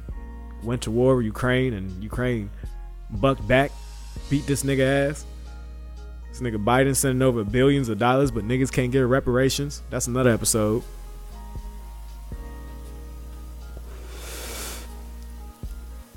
went 0.63 0.83
to 0.83 0.91
war 0.91 1.17
with 1.17 1.25
Ukraine 1.25 1.75
and 1.75 2.03
Ukraine 2.03 2.51
bucked 3.11 3.47
back, 3.49 3.73
beat 4.29 4.47
this 4.47 4.63
nigga 4.63 5.11
ass. 5.11 5.25
This 6.29 6.41
nigga 6.41 6.63
Biden 6.63 6.95
sending 6.95 7.23
over 7.23 7.43
billions 7.43 7.89
of 7.89 7.99
dollars, 7.99 8.31
but 8.31 8.45
niggas 8.45 8.71
can't 8.71 8.93
get 8.93 9.01
reparations. 9.01 9.83
That's 9.91 10.07
another 10.07 10.31
episode. 10.31 10.85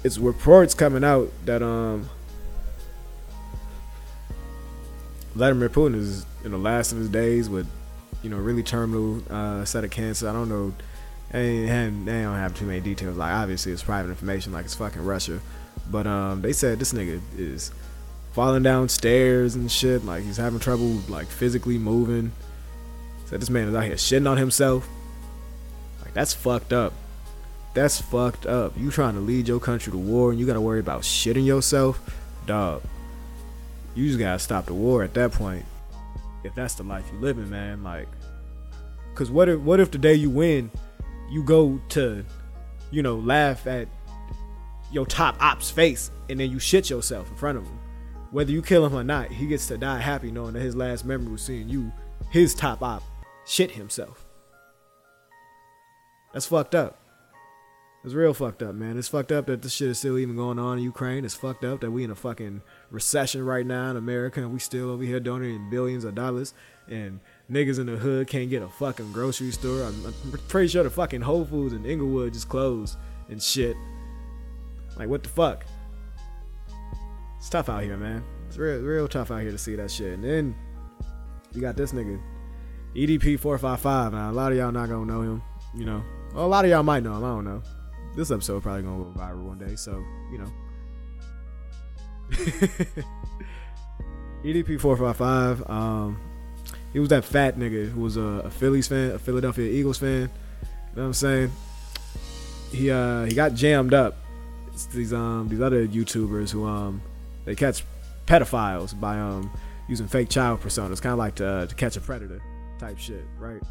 It's 0.04 0.18
reports 0.18 0.74
coming 0.74 1.04
out 1.04 1.32
that 1.46 1.62
um 1.62 2.10
Vladimir 5.36 5.70
Putin 5.70 5.96
is 5.96 6.26
in 6.44 6.52
the 6.52 6.58
last 6.58 6.92
of 6.92 7.00
his 7.00 7.10
days 7.10 7.50
with 7.50 7.68
you 8.22 8.30
know 8.30 8.38
really 8.38 8.64
terminal 8.64 9.22
uh, 9.30 9.66
set 9.66 9.84
of 9.84 9.92
cancer. 9.92 10.30
I 10.30 10.34
don't 10.34 10.50
know. 10.50 10.74
They, 11.32 11.66
they 11.66 12.22
don't 12.22 12.36
have 12.36 12.56
too 12.56 12.66
many 12.66 12.80
details. 12.80 13.18
Like 13.18 13.34
obviously 13.34 13.72
it's 13.72 13.82
private 13.82 14.10
information, 14.10 14.54
like 14.54 14.66
it's 14.66 14.76
fucking 14.76 15.04
Russia. 15.04 15.40
But 15.90 16.06
um, 16.06 16.42
they 16.42 16.54
said 16.54 16.78
this 16.78 16.94
nigga 16.94 17.20
is 17.38 17.72
falling 18.34 18.62
downstairs 18.64 19.56
and 19.56 19.72
shit. 19.72 20.06
Like 20.06 20.24
he's 20.24 20.38
having 20.38 20.60
trouble 20.60 21.02
like 21.10 21.28
physically 21.28 21.80
moving. 21.80 22.32
Said 23.26 23.42
this 23.42 23.50
man 23.50 23.68
is 23.68 23.76
out 23.76 23.86
here 23.86 23.96
shitting 23.96 24.30
on 24.30 24.38
himself. 24.38 24.88
Like 26.04 26.14
that's 26.14 26.34
fucked 26.34 26.74
up. 26.74 26.94
That's 27.74 28.00
fucked 28.00 28.46
up. 28.46 28.74
You 28.78 28.92
trying 28.92 29.16
to 29.16 29.20
lead 29.20 29.48
your 29.48 29.60
country 29.60 29.92
to 29.92 29.98
war 29.98 30.32
and 30.32 30.40
you 30.40 30.46
gotta 30.46 30.62
worry 30.62 30.80
about 30.80 31.02
shitting 31.02 31.46
yourself? 31.46 32.00
Dog. 32.46 32.84
You 33.96 34.08
just 34.08 34.20
gotta 34.20 34.40
stop 34.40 34.66
the 34.66 34.74
war 34.74 35.04
at 35.04 35.14
that 35.16 35.32
point. 35.32 35.66
If 36.44 36.54
that's 36.56 36.76
the 36.76 36.84
life 36.84 37.06
you 37.12 37.20
living, 37.20 37.50
man. 37.50 37.84
Like 37.84 38.08
Cause 39.16 39.30
what 39.30 39.48
if 39.48 39.60
what 39.60 39.80
if 39.80 39.92
the 39.92 39.98
day 39.98 40.16
you 40.16 40.30
win, 40.30 40.72
you 41.30 41.44
go 41.44 41.80
to, 41.90 42.26
you 42.92 43.04
know, 43.04 43.16
laugh 43.16 43.68
at 43.68 43.88
your 44.92 45.06
top 45.06 45.36
op's 45.40 45.70
face 45.70 46.12
and 46.30 46.40
then 46.40 46.52
you 46.52 46.60
shit 46.60 46.90
yourself 46.90 47.30
in 47.30 47.36
front 47.36 47.58
of 47.58 47.64
him. 47.64 47.80
Whether 48.32 48.52
you 48.52 48.64
kill 48.64 48.86
him 48.86 48.96
or 48.96 49.04
not, 49.04 49.32
he 49.32 49.46
gets 49.46 49.68
to 49.68 49.78
die 49.78 50.00
happy 50.00 50.32
knowing 50.32 50.54
that 50.54 50.62
his 50.62 50.76
last 50.76 51.06
memory 51.06 51.32
was 51.32 51.44
seeing 51.44 51.70
you, 51.70 51.92
his 52.32 52.56
top 52.56 52.82
op, 52.82 53.04
shit 53.46 53.70
himself. 53.70 54.26
That's 56.34 56.48
fucked 56.48 56.74
up. 56.74 57.03
It's 58.04 58.14
real 58.14 58.34
fucked 58.34 58.62
up, 58.62 58.76
man. 58.76 58.98
It's 58.98 59.08
fucked 59.08 59.32
up 59.32 59.46
that 59.46 59.62
this 59.62 59.72
shit 59.72 59.88
is 59.88 59.98
still 59.98 60.18
even 60.18 60.36
going 60.36 60.60
on 60.60 60.78
in 60.78 60.84
Ukraine. 60.84 61.24
It's 61.24 61.36
fucked 61.36 61.64
up 61.64 61.80
that 61.80 61.92
we 61.92 62.04
in 62.04 62.12
a 62.12 62.16
fucking 62.16 62.62
recession 62.92 63.46
right 63.46 63.66
now 63.66 63.92
in 63.92 63.96
America 63.96 64.42
and 64.42 64.52
we 64.52 64.60
still 64.60 64.90
over 64.90 65.04
here 65.04 65.22
donating 65.22 65.70
billions 65.70 66.04
of 66.04 66.14
dollars 66.14 66.54
and 66.90 67.22
niggas 67.50 67.80
in 67.80 67.86
the 67.86 67.96
hood 67.96 68.28
can't 68.28 68.50
get 68.50 68.62
a 68.62 68.68
fucking 68.68 69.14
grocery 69.14 69.52
store. 69.52 69.84
I'm, 69.84 70.06
I'm 70.06 70.40
pretty 70.50 70.68
sure 70.68 70.84
the 70.84 70.90
fucking 70.90 71.22
Whole 71.22 71.46
Foods 71.46 71.74
in 71.74 71.86
Inglewood 71.86 72.34
just 72.34 72.50
closed 72.50 72.98
and 73.30 73.42
shit. 73.42 73.78
Like 74.98 75.08
what 75.08 75.24
the 75.24 75.30
fuck? 75.30 75.66
It's 77.38 77.48
tough 77.48 77.70
out 77.70 77.84
here, 77.84 77.96
man. 77.96 78.22
It's 78.50 78.58
real, 78.58 78.82
real 78.82 79.08
tough 79.08 79.32
out 79.32 79.44
here 79.44 79.52
to 79.52 79.58
see 79.58 79.76
that 79.78 79.90
shit. 79.90 80.16
And 80.16 80.24
then 80.26 80.56
you 81.54 81.62
got 81.62 81.78
this 81.78 81.94
nigga 81.94 82.20
EDP 82.96 83.40
four 83.40 83.58
five 83.58 83.80
five. 83.80 84.12
Now 84.12 84.30
a 84.30 84.34
lot 84.34 84.52
of 84.52 84.58
y'all 84.58 84.74
not 84.74 84.90
gonna 84.90 85.06
know 85.06 85.22
him. 85.22 85.42
You 85.74 85.86
know, 85.86 86.04
well, 86.36 86.46
a 86.46 86.48
lot 86.48 86.66
of 86.66 86.72
y'all 86.72 86.84
might 86.84 87.04
know 87.04 87.16
him. 87.16 87.24
I 87.24 87.28
don't 87.30 87.46
know. 87.46 87.64
This 88.16 88.32
episode 88.32 88.62
probably 88.62 88.84
gonna 88.84 89.04
go 89.04 89.20
viral 89.20 89.44
one 89.44 89.58
day, 89.58 89.76
so 89.76 90.04
you 90.32 90.38
know. 90.38 90.52
EDP 94.44 94.80
four 94.80 94.96
five 94.98 95.18
five. 95.18 95.70
Um, 95.70 96.20
he 96.92 97.00
was 97.00 97.10
that 97.10 97.26
fat 97.26 97.58
nigga 97.58 97.90
who 97.90 98.02
was 98.02 98.18
a, 98.18 98.22
a 98.22 98.50
Phillies 98.52 98.88
fan, 98.88 99.12
a 99.12 99.20
Philadelphia 99.20 99.70
Eagles 99.70 99.98
fan. 99.98 100.22
You 100.22 100.28
know 100.96 101.02
what 101.02 101.04
I'm 101.04 101.14
saying? 101.14 101.52
He 102.72 102.92
uh 102.92 103.26
he 103.26 103.34
got 103.34 103.56
jammed 103.56 103.94
up. 103.94 104.16
It's 104.72 104.86
these 104.88 105.14
um 105.14 105.48
these 105.50 105.62
other 105.62 105.88
YouTubers 105.88 106.52
who 106.52 106.66
um 106.66 107.02
they 107.46 107.56
catch 107.56 107.84
pedophiles 108.28 109.00
by 109.00 109.20
um 109.20 109.52
using 109.88 110.08
fake 110.08 110.30
child 110.30 110.62
personas, 110.62 111.02
kind 111.02 111.14
of 111.14 111.20
like 111.20 111.36
to, 111.36 111.48
uh, 111.48 111.66
to 111.66 111.76
catch 111.76 111.98
a 111.98 112.02
predator 112.02 112.42
type 112.80 112.98
shit, 112.98 113.26
right? 113.40 113.62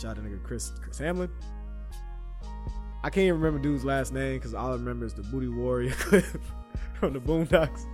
Shout 0.00 0.12
out 0.12 0.16
to 0.16 0.22
nigga 0.22 0.42
Chris 0.42 0.70
Chris 0.80 0.98
Hamlin. 0.98 1.28
I 3.02 3.10
can't 3.10 3.24
even 3.24 3.40
remember 3.40 3.58
dude's 3.62 3.84
last 3.84 4.12
name 4.12 4.36
because 4.36 4.54
all 4.54 4.70
I 4.70 4.72
remember 4.72 5.06
is 5.06 5.14
the 5.14 5.22
Booty 5.22 5.48
Warrior 5.48 5.92
clip 5.92 6.24
from 6.94 7.14
the 7.14 7.20
Boondocks. 7.20 7.86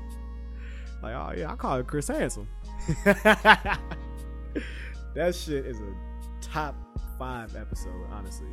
Like, 1.02 1.14
oh 1.14 1.32
yeah, 1.36 1.52
I 1.52 1.56
call 1.56 1.78
it 1.78 1.86
Chris 1.86 2.08
Handsome. 2.08 2.48
that 3.04 3.78
shit 5.32 5.66
is 5.66 5.78
a 5.78 5.94
top 6.40 6.74
five 7.18 7.54
episode, 7.54 8.06
honestly. 8.10 8.48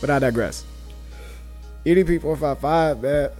But 0.00 0.10
I 0.10 0.18
digress. 0.18 0.64
EDP 1.86 2.20
four 2.20 2.36
five 2.36 2.58
five, 2.58 3.00
man. 3.00 3.30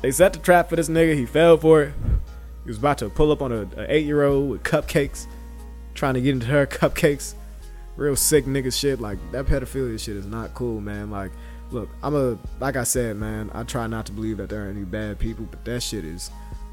They 0.00 0.10
set 0.10 0.32
the 0.32 0.38
trap 0.38 0.70
for 0.70 0.76
this 0.76 0.88
nigga. 0.88 1.14
He 1.14 1.26
fell 1.26 1.56
for 1.56 1.82
it. 1.82 1.92
He 2.64 2.70
was 2.70 2.78
about 2.78 2.98
to 2.98 3.08
pull 3.10 3.32
up 3.32 3.42
on 3.42 3.52
a, 3.52 3.68
a 3.76 3.86
eight 3.92 4.06
year 4.06 4.24
old 4.24 4.50
with 4.50 4.62
cupcakes, 4.62 5.26
trying 5.98 6.14
to 6.14 6.20
get 6.20 6.32
into 6.32 6.46
her 6.46 6.66
cupcakes. 6.78 7.34
Real 7.96 8.16
sick 8.16 8.46
nigga 8.46 8.72
shit. 8.72 9.00
Like 9.00 9.18
that 9.32 9.46
pedophilia 9.46 9.98
shit 9.98 10.16
is 10.16 10.26
not 10.26 10.54
cool, 10.54 10.80
man. 10.80 11.10
Like, 11.10 11.32
look, 11.70 11.88
I'm 12.02 12.14
a 12.14 12.38
like 12.60 12.76
I 12.76 12.84
said, 12.84 13.16
man. 13.16 13.50
I 13.52 13.64
try 13.64 13.86
not 13.86 14.06
to 14.06 14.12
believe 14.12 14.36
that 14.38 14.48
there 14.48 14.66
are 14.66 14.68
any 14.68 14.84
bad 14.84 15.18
people, 15.18 15.46
but 15.50 15.64
that 15.64 15.82
shit 15.82 16.04
is 16.04 16.30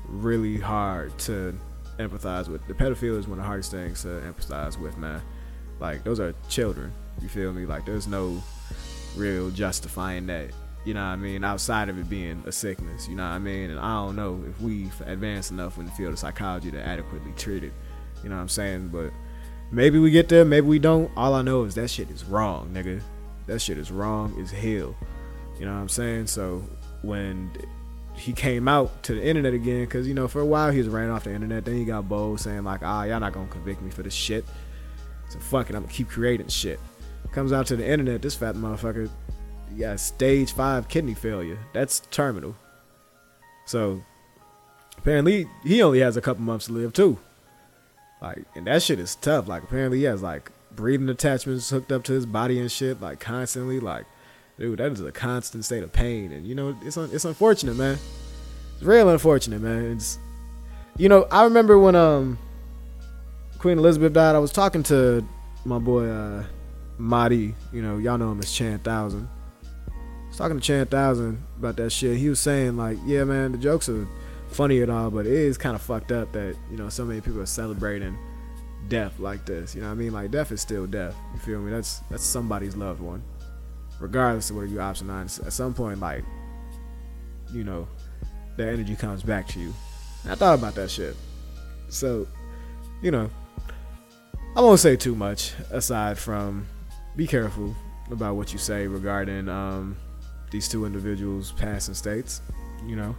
really 0.08 0.60
hard 0.60 1.18
to 1.20 1.58
empathize 1.98 2.48
with. 2.48 2.66
The 2.68 2.74
pedophilia 2.74 3.18
is 3.18 3.28
one 3.28 3.40
of 3.40 3.44
the 3.44 3.48
hardest 3.48 3.72
things 3.72 4.04
to 4.04 4.08
empathize 4.08 4.80
with, 4.80 4.98
man. 4.98 5.22
Like 5.80 6.04
those 6.04 6.20
are 6.20 6.34
children. 6.48 6.94
You 7.22 7.28
feel 7.28 7.52
me? 7.52 7.66
Like 7.66 7.86
there's 7.86 8.08
no 8.08 8.42
real 9.16 9.50
justifying 9.50 10.28
that. 10.28 10.52
You 10.86 10.94
know 10.94 11.02
what 11.02 11.14
I 11.14 11.16
mean? 11.16 11.44
Outside 11.44 11.90
of 11.90 11.98
it 11.98 12.08
being 12.08 12.44
a 12.46 12.52
sickness, 12.52 13.08
you 13.08 13.16
know 13.16 13.24
what 13.24 13.32
I 13.32 13.40
mean? 13.40 13.72
And 13.72 13.80
I 13.80 13.96
don't 13.96 14.16
know 14.16 14.44
if 14.48 14.62
we've 14.62 14.94
advanced 15.08 15.50
enough 15.50 15.80
in 15.80 15.86
the 15.86 15.92
field 15.92 16.14
of 16.14 16.20
psychology 16.20 16.70
to 16.70 16.80
adequately 16.80 17.32
treat 17.36 17.64
it. 17.64 17.74
You 18.26 18.30
know 18.30 18.38
what 18.38 18.42
I'm 18.42 18.50
saying? 18.50 18.90
But 18.90 19.14
maybe 19.72 20.00
we 20.00 20.10
get 20.10 20.28
there, 20.28 20.44
maybe 20.44 20.66
we 20.66 20.80
don't. 20.80 21.12
All 21.16 21.36
I 21.36 21.44
know 21.44 21.64
is 21.64 21.76
that 21.76 21.90
shit 21.90 22.10
is 22.10 22.26
wrong, 22.26 22.72
nigga. 22.74 23.00
That 23.46 23.60
shit 23.60 23.78
is 23.78 23.92
wrong 23.92 24.36
as 24.42 24.50
hell. 24.50 24.96
You 25.60 25.66
know 25.66 25.74
what 25.74 25.80
I'm 25.80 25.90
saying? 25.90 26.28
So 26.28 26.64
when 27.04 27.52
he 28.16 28.34
came 28.34 28.68
out 28.68 29.04
to 29.04 29.14
the 29.14 29.24
internet 29.24 29.54
again, 29.54 29.86
because, 29.86 30.08
you 30.08 30.16
know, 30.16 30.28
for 30.28 30.42
a 30.42 30.46
while 30.46 30.72
he 30.72 30.80
was 30.80 30.88
ran 30.88 31.12
off 31.12 31.26
the 31.26 31.34
internet. 31.34 31.66
Then 31.66 31.76
he 31.76 31.86
got 31.86 32.10
bold 32.10 32.40
saying, 32.40 32.64
like, 32.64 32.82
ah, 32.82 33.04
y'all 33.04 33.20
not 33.20 33.34
to 33.34 33.46
convict 33.46 33.82
me 33.82 33.92
for 33.92 34.02
this 34.02 34.14
shit. 34.14 34.44
So 35.30 35.38
fuck 35.38 35.70
it, 35.70 35.76
I'm 35.76 35.86
to 35.86 35.94
keep 35.94 36.10
creating 36.10 36.48
shit. 36.48 36.80
Comes 37.32 37.54
out 37.54 37.68
to 37.68 37.76
the 37.76 37.88
internet, 37.88 38.22
this 38.24 38.36
fat 38.36 38.56
motherfucker 38.56 39.10
got 39.78 40.00
stage 40.00 40.54
five 40.54 40.88
kidney 40.88 41.14
failure. 41.14 41.60
That's 41.74 42.00
terminal. 42.10 42.56
So 43.66 44.02
apparently 44.98 45.48
he 45.64 45.84
only 45.84 46.00
has 46.00 46.18
a 46.18 46.22
couple 46.22 46.44
months 46.44 46.68
to 46.68 46.72
live 46.72 46.94
too. 46.94 47.20
Like, 48.22 48.44
and 48.56 48.66
that 48.68 48.82
shit 48.82 49.00
is 49.00 49.16
tough. 49.16 49.48
Like, 49.48 49.64
apparently 49.64 50.00
he 50.00 50.04
has 50.06 50.22
like 50.22 50.52
breathing 50.76 51.10
attachments 51.10 51.70
hooked 51.70 51.92
up 51.92 52.04
to 52.04 52.14
his 52.14 52.26
body 52.26 52.60
and 52.60 52.72
shit, 52.72 53.02
like 53.02 53.20
constantly. 53.20 53.80
Like, 53.80 54.06
dude, 54.60 54.80
that 54.80 54.92
is 54.92 55.02
a 55.02 55.12
constant 55.12 55.66
state 55.66 55.84
of 55.84 55.92
pain, 55.92 56.32
and 56.32 56.46
you 56.46 56.56
know, 56.56 56.78
it's 56.84 56.98
un- 56.98 57.10
it's 57.12 57.26
unfortunate, 57.26 57.76
man. 57.76 57.98
It's 58.76 58.84
real 58.84 59.10
unfortunate, 59.10 59.62
man. 59.62 59.92
It's, 59.92 60.20
you 60.98 61.10
know, 61.10 61.28
I 61.32 61.44
remember 61.44 61.80
when 61.80 61.96
um 61.96 62.38
Queen 63.60 63.78
Elizabeth 63.78 64.14
died. 64.14 64.36
I 64.36 64.40
was 64.40 64.52
talking 64.52 64.84
to 64.84 65.28
my 65.64 65.80
boy 65.80 66.08
uh 66.08 66.44
Marty. 66.98 67.56
You 67.74 67.82
know, 67.82 67.98
y'all 67.98 68.18
know 68.18 68.32
him 68.32 68.40
as 68.40 68.52
Chan 68.52 68.80
Thousand. 68.80 69.28
I 69.88 70.28
was 70.28 70.38
talking 70.38 70.60
to 70.60 70.64
Chan 70.64 70.88
Thousand 70.88 71.42
about 71.58 71.78
that 71.78 71.92
shit. 71.92 72.18
He 72.18 72.30
was 72.30 72.40
saying 72.40 72.78
like, 72.78 72.98
yeah, 73.06 73.24
man, 73.24 73.54
the 73.54 73.58
jokes 73.58 73.88
are 73.90 74.08
funny 74.56 74.82
and 74.82 74.92
all, 74.92 75.12
but 75.12 75.26
it 75.26 75.34
is 75.34 75.58
kind 75.58 75.76
of 75.76 75.82
fucked 75.82 76.12
up 76.12 76.32
that 76.32 76.56
you 76.72 76.78
know 76.78 76.90
so 76.90 77.06
many 77.06 77.22
people 77.22 77.42
are 77.42 77.46
celebrating 77.46 78.18
death 78.88 79.20
like 79.20 79.46
this. 79.46 79.76
You 79.76 79.82
know 79.82 79.88
what 79.88 79.94
I 79.94 79.98
mean? 79.98 80.14
Like 80.14 80.32
death 80.32 80.52
is 80.52 80.62
still 80.62 80.88
death. 80.88 81.16
You 81.34 81.40
feel 81.40 81.60
me? 81.60 81.72
That's 81.72 82.00
that's 82.10 82.24
somebody's 82.24 82.76
loved 82.76 83.02
one, 83.02 83.22
regardless 84.00 84.50
of 84.50 84.56
whether 84.56 84.68
you 84.68 84.80
option 84.80 85.08
nine. 85.08 85.26
At 85.26 85.54
some 85.54 85.74
point, 85.74 86.00
like 86.00 86.24
you 87.54 87.64
know, 87.64 87.88
the 88.58 88.68
energy 88.68 88.96
comes 88.96 89.24
back 89.24 89.48
to 89.50 89.60
you. 89.60 89.74
And 90.24 90.32
I 90.32 90.36
thought 90.36 90.58
about 90.58 90.76
that 90.76 90.90
shit. 90.90 91.16
So, 91.90 92.28
you 93.02 93.12
know, 93.12 93.30
I 94.56 94.62
won't 94.62 94.80
say 94.80 94.96
too 94.96 95.16
much 95.16 95.54
aside 95.70 96.18
from 96.18 96.66
be 97.16 97.28
careful 97.28 97.76
about 98.12 98.36
what 98.36 98.54
you 98.54 98.60
say 98.60 98.88
regarding 98.88 99.50
um, 99.50 99.98
these 100.52 100.68
two 100.68 100.86
individuals' 100.86 101.52
passing 101.52 101.94
states. 101.94 102.42
You 102.86 102.96
know, 102.96 103.16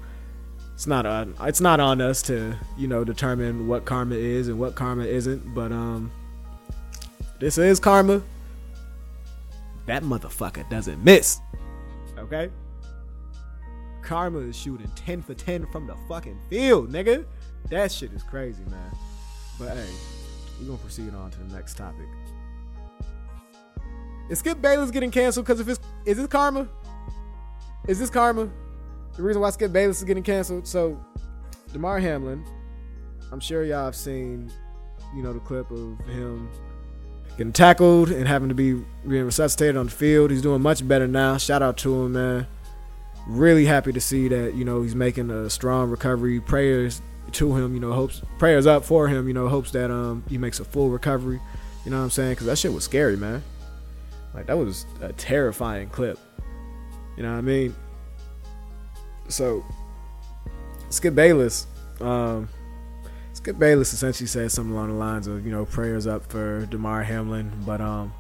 it's 0.76 0.86
not 0.86 1.06
on 1.06 1.34
it's 1.40 1.62
not 1.62 1.80
on 1.80 2.02
us 2.02 2.20
to 2.24 2.54
you 2.76 2.86
know 2.86 3.02
determine 3.02 3.66
what 3.66 3.86
karma 3.86 4.14
is 4.14 4.48
and 4.48 4.58
what 4.58 4.74
karma 4.74 5.04
isn't. 5.04 5.54
But 5.54 5.72
um, 5.72 6.12
this 7.40 7.56
is 7.56 7.80
karma. 7.80 8.20
That 9.86 10.02
motherfucker 10.02 10.68
doesn't 10.68 11.02
miss. 11.02 11.40
Okay. 12.18 12.50
Karma 14.02 14.40
is 14.40 14.54
shooting 14.54 14.90
10 14.96 15.22
for 15.22 15.32
10 15.32 15.66
from 15.72 15.86
the 15.86 15.96
fucking 16.08 16.38
field, 16.50 16.92
nigga. 16.92 17.24
That 17.70 17.90
shit 17.90 18.12
is 18.12 18.22
crazy, 18.22 18.62
man. 18.68 18.90
But 19.58 19.78
hey, 19.78 19.88
we're 20.60 20.66
gonna 20.66 20.78
proceed 20.78 21.14
on 21.14 21.30
to 21.30 21.38
the 21.38 21.54
next 21.54 21.78
topic. 21.78 22.06
Is 24.28 24.40
Skip 24.40 24.60
Bayless 24.60 24.90
getting 24.90 25.10
canceled 25.10 25.46
because 25.46 25.58
of 25.58 25.68
his 25.68 25.80
is 26.04 26.18
this 26.18 26.26
karma? 26.26 26.68
Is 27.88 27.98
this 27.98 28.10
karma? 28.10 28.50
The 29.16 29.22
reason 29.22 29.40
why 29.40 29.50
Skip 29.50 29.72
Bayless 29.72 29.98
is 29.98 30.04
getting 30.04 30.22
canceled. 30.22 30.66
So 30.66 30.98
Damar 31.72 31.98
Hamlin, 31.98 32.44
I'm 33.32 33.40
sure 33.40 33.64
y'all 33.64 33.86
have 33.86 33.96
seen, 33.96 34.50
you 35.14 35.22
know, 35.22 35.32
the 35.32 35.40
clip 35.40 35.70
of 35.70 35.98
him 36.06 36.50
getting 37.36 37.52
tackled 37.52 38.10
and 38.10 38.26
having 38.26 38.48
to 38.48 38.54
be 38.54 38.74
being 39.06 39.24
resuscitated 39.24 39.76
on 39.76 39.86
the 39.86 39.92
field. 39.92 40.30
He's 40.30 40.42
doing 40.42 40.62
much 40.62 40.86
better 40.86 41.06
now. 41.06 41.36
Shout 41.36 41.62
out 41.62 41.76
to 41.78 42.02
him, 42.02 42.12
man. 42.12 42.46
Really 43.26 43.64
happy 43.64 43.92
to 43.92 44.00
see 44.00 44.28
that, 44.28 44.54
you 44.54 44.64
know, 44.64 44.82
he's 44.82 44.94
making 44.94 45.30
a 45.30 45.50
strong 45.50 45.90
recovery. 45.90 46.40
Prayers 46.40 47.02
to 47.32 47.56
him, 47.56 47.74
you 47.74 47.80
know, 47.80 47.92
hopes 47.92 48.22
prayers 48.38 48.66
up 48.66 48.84
for 48.84 49.08
him, 49.08 49.26
you 49.26 49.34
know, 49.34 49.48
hopes 49.48 49.70
that 49.72 49.90
um 49.90 50.22
he 50.28 50.38
makes 50.38 50.60
a 50.60 50.64
full 50.64 50.90
recovery. 50.90 51.40
You 51.84 51.90
know 51.90 51.98
what 51.98 52.04
I'm 52.04 52.10
saying? 52.10 52.32
Because 52.32 52.46
that 52.46 52.58
shit 52.58 52.72
was 52.72 52.84
scary, 52.84 53.16
man. 53.16 53.42
Like 54.34 54.46
that 54.46 54.56
was 54.56 54.86
a 55.00 55.12
terrifying 55.12 55.88
clip. 55.88 56.18
You 57.16 57.22
know 57.22 57.32
what 57.32 57.38
I 57.38 57.42
mean? 57.42 57.74
So 59.28 59.64
Skip 60.90 61.14
Bayless, 61.14 61.66
um, 62.00 62.48
Skip 63.32 63.58
Bayless 63.58 63.92
essentially 63.92 64.26
said 64.26 64.50
something 64.50 64.72
along 64.72 64.88
the 64.88 64.94
lines 64.94 65.26
of, 65.26 65.44
you 65.44 65.52
know, 65.52 65.64
prayers 65.64 66.06
up 66.06 66.24
for 66.30 66.66
Damar 66.66 67.02
Hamlin, 67.02 67.52
but 67.66 67.80
um, 67.80 68.12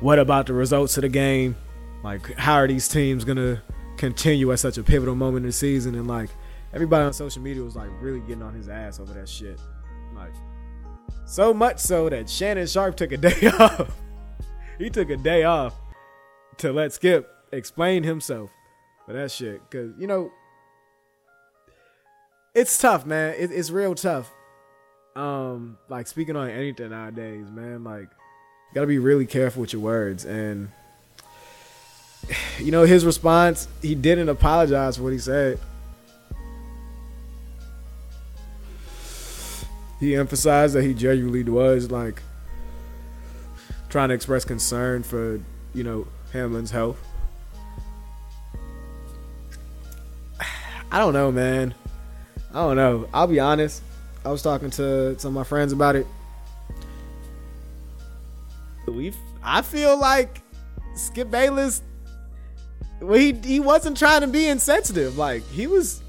what 0.00 0.18
about 0.18 0.46
the 0.46 0.52
results 0.52 0.96
of 0.98 1.02
the 1.02 1.08
game? 1.08 1.56
Like, 2.02 2.34
how 2.34 2.54
are 2.54 2.68
these 2.68 2.88
teams 2.88 3.24
gonna 3.24 3.62
continue 3.96 4.52
at 4.52 4.58
such 4.58 4.78
a 4.78 4.82
pivotal 4.82 5.14
moment 5.14 5.44
in 5.44 5.48
the 5.48 5.52
season? 5.52 5.94
And 5.94 6.06
like, 6.06 6.30
everybody 6.72 7.04
on 7.04 7.12
social 7.12 7.42
media 7.42 7.62
was 7.62 7.76
like 7.76 7.90
really 8.00 8.20
getting 8.20 8.42
on 8.42 8.54
his 8.54 8.68
ass 8.68 9.00
over 9.00 9.14
that 9.14 9.28
shit. 9.28 9.58
Like, 10.14 10.34
so 11.24 11.52
much 11.54 11.78
so 11.78 12.08
that 12.08 12.28
Shannon 12.28 12.66
Sharpe 12.66 12.96
took 12.96 13.12
a 13.12 13.16
day 13.16 13.48
off. 13.58 13.90
he 14.78 14.90
took 14.90 15.10
a 15.10 15.16
day 15.16 15.44
off 15.44 15.74
to 16.58 16.72
let 16.72 16.92
Skip 16.92 17.28
explain 17.52 18.02
himself 18.02 18.50
for 19.06 19.12
that 19.12 19.30
shit. 19.30 19.62
Cause 19.70 19.90
you 19.98 20.06
know, 20.06 20.30
it's 22.54 22.76
tough, 22.76 23.06
man. 23.06 23.34
It, 23.38 23.52
it's 23.52 23.70
real 23.70 23.94
tough. 23.94 24.30
Um, 25.14 25.78
like 25.88 26.06
speaking 26.06 26.36
on 26.36 26.50
anything 26.50 26.90
nowadays, 26.90 27.46
man. 27.50 27.84
Like, 27.84 28.02
you 28.10 28.74
gotta 28.74 28.86
be 28.86 28.98
really 28.98 29.26
careful 29.26 29.62
with 29.62 29.72
your 29.72 29.82
words. 29.82 30.24
And 30.24 30.70
you 32.58 32.72
know, 32.72 32.82
his 32.82 33.04
response, 33.04 33.68
he 33.80 33.94
didn't 33.94 34.28
apologize 34.28 34.96
for 34.96 35.04
what 35.04 35.12
he 35.12 35.18
said. 35.18 35.60
He 40.00 40.14
emphasized 40.14 40.74
that 40.74 40.82
he 40.82 40.92
genuinely 40.92 41.42
was 41.44 41.90
like 41.90 42.22
trying 43.88 44.08
to 44.08 44.14
express 44.14 44.44
concern 44.44 45.02
for, 45.02 45.40
you 45.72 45.84
know, 45.84 46.06
Hamlin's 46.32 46.70
health. 46.70 46.98
I 50.90 50.98
don't 50.98 51.12
know, 51.12 51.32
man. 51.32 51.74
I 52.50 52.54
don't 52.54 52.76
know. 52.76 53.08
I'll 53.12 53.26
be 53.26 53.40
honest. 53.40 53.82
I 54.24 54.30
was 54.30 54.42
talking 54.42 54.70
to 54.70 55.18
some 55.18 55.28
of 55.30 55.34
my 55.34 55.44
friends 55.44 55.72
about 55.72 55.96
it. 55.96 56.06
We, 58.86 59.12
I 59.42 59.62
feel 59.62 59.98
like 59.98 60.42
Skip 60.94 61.30
Bayless. 61.30 61.82
Well, 63.00 63.18
he 63.18 63.32
he 63.32 63.60
wasn't 63.60 63.96
trying 63.96 64.22
to 64.22 64.26
be 64.26 64.46
insensitive. 64.46 65.18
Like 65.18 65.46
he 65.50 65.66
was, 65.66 66.02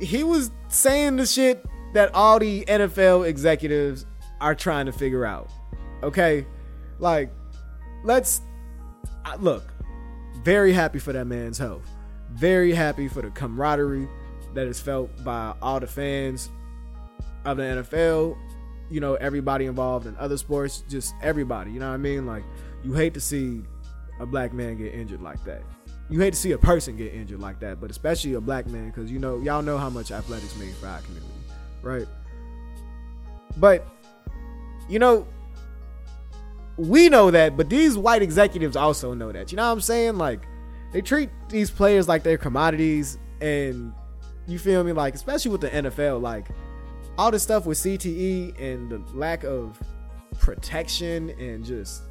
he 0.00 0.24
was 0.24 0.50
saying 0.68 1.16
the 1.16 1.26
shit 1.26 1.64
that 1.94 2.14
all 2.14 2.38
the 2.38 2.64
NFL 2.64 3.26
executives 3.28 4.06
are 4.40 4.54
trying 4.54 4.86
to 4.86 4.92
figure 4.92 5.26
out. 5.26 5.50
Okay, 6.02 6.46
like 6.98 7.30
let's 8.04 8.40
look. 9.38 9.64
Very 10.42 10.72
happy 10.72 10.98
for 10.98 11.12
that 11.12 11.26
man's 11.26 11.58
health. 11.58 11.88
Very 12.32 12.72
happy 12.72 13.08
for 13.08 13.22
the 13.22 13.30
camaraderie 13.30 14.08
that 14.54 14.66
is 14.66 14.80
felt 14.80 15.10
by 15.24 15.54
all 15.62 15.80
the 15.80 15.86
fans 15.86 16.50
of 17.44 17.56
the 17.56 17.62
NFL. 17.62 18.36
You 18.90 19.00
know, 19.00 19.14
everybody 19.14 19.66
involved 19.66 20.06
in 20.06 20.16
other 20.16 20.36
sports, 20.36 20.82
just 20.88 21.14
everybody. 21.22 21.70
You 21.70 21.80
know 21.80 21.88
what 21.88 21.94
I 21.94 21.98
mean? 21.98 22.26
Like, 22.26 22.44
you 22.82 22.92
hate 22.92 23.14
to 23.14 23.20
see 23.20 23.62
a 24.20 24.26
black 24.26 24.52
man 24.52 24.76
get 24.76 24.94
injured 24.94 25.20
like 25.20 25.42
that. 25.44 25.62
You 26.10 26.20
hate 26.20 26.32
to 26.32 26.38
see 26.38 26.52
a 26.52 26.58
person 26.58 26.96
get 26.96 27.12
injured 27.12 27.40
like 27.40 27.60
that, 27.60 27.80
but 27.80 27.90
especially 27.90 28.34
a 28.34 28.40
black 28.40 28.66
man, 28.66 28.88
because 28.88 29.12
you 29.12 29.18
know, 29.18 29.38
y'all 29.40 29.62
know 29.62 29.76
how 29.76 29.90
much 29.90 30.10
athletics 30.10 30.56
mean 30.56 30.72
for 30.74 30.86
our 30.86 31.00
community, 31.02 31.32
right? 31.82 32.06
But, 33.58 33.86
you 34.88 34.98
know, 34.98 35.26
we 36.78 37.10
know 37.10 37.30
that, 37.30 37.56
but 37.58 37.68
these 37.68 37.98
white 37.98 38.22
executives 38.22 38.74
also 38.76 39.12
know 39.12 39.32
that. 39.32 39.52
You 39.52 39.56
know 39.56 39.66
what 39.66 39.72
I'm 39.72 39.80
saying? 39.82 40.16
Like, 40.16 40.47
they 40.92 41.02
treat 41.02 41.30
these 41.48 41.70
players 41.70 42.08
like 42.08 42.22
they're 42.22 42.38
commodities, 42.38 43.18
and 43.40 43.92
you 44.46 44.58
feel 44.58 44.82
me? 44.84 44.92
Like, 44.92 45.14
especially 45.14 45.50
with 45.50 45.60
the 45.60 45.70
NFL, 45.70 46.20
like 46.20 46.46
all 47.18 47.30
this 47.30 47.42
stuff 47.42 47.66
with 47.66 47.78
CTE 47.78 48.58
and 48.60 48.90
the 48.90 49.02
lack 49.12 49.44
of 49.44 49.78
protection 50.38 51.30
and 51.30 51.64
just 51.64 52.02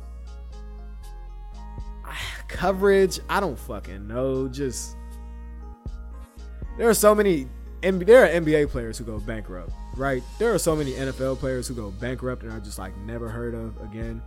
ah, 2.06 2.18
coverage. 2.48 3.20
I 3.30 3.40
don't 3.40 3.58
fucking 3.58 4.08
know. 4.08 4.48
Just 4.48 4.96
there 6.78 6.90
are 6.90 6.94
so 6.94 7.16
many. 7.16 7.48
There 7.82 8.26
are 8.26 8.28
NBA 8.28 8.70
players 8.70 8.98
who 8.98 9.06
go 9.06 9.20
bankrupt, 9.20 9.72
right? 9.96 10.22
There 10.40 10.54
are 10.54 10.58
so 10.58 10.76
many 10.76 10.94
NFL 10.94 11.38
players 11.38 11.68
who 11.68 11.76
go 11.76 11.92
bankrupt 11.92 12.44
and 12.44 12.52
are 12.52 12.60
just 12.60 12.80
like 12.80 12.96
never 13.00 13.30
heard 13.30 13.54
of 13.54 13.80
again, 13.82 14.22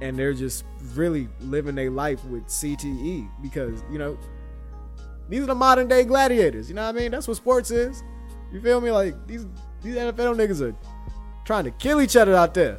and 0.00 0.18
they're 0.18 0.34
just 0.34 0.64
really 0.94 1.28
living 1.40 1.74
their 1.74 1.90
life 1.90 2.24
with 2.24 2.46
CTE 2.46 3.28
because 3.42 3.82
you 3.90 3.98
know 3.98 4.18
these 5.28 5.42
are 5.42 5.46
the 5.46 5.54
modern 5.54 5.88
day 5.88 6.04
gladiators. 6.04 6.68
You 6.68 6.74
know 6.74 6.82
what 6.82 6.96
I 6.96 6.98
mean? 6.98 7.10
That's 7.10 7.28
what 7.28 7.36
sports 7.36 7.70
is. 7.70 8.02
You 8.52 8.60
feel 8.60 8.80
me? 8.80 8.90
Like 8.90 9.26
these 9.26 9.46
these 9.82 9.94
NFL 9.94 10.36
niggas 10.36 10.60
are 10.60 10.74
trying 11.44 11.64
to 11.64 11.70
kill 11.72 12.00
each 12.00 12.16
other 12.16 12.34
out 12.34 12.54
there. 12.54 12.78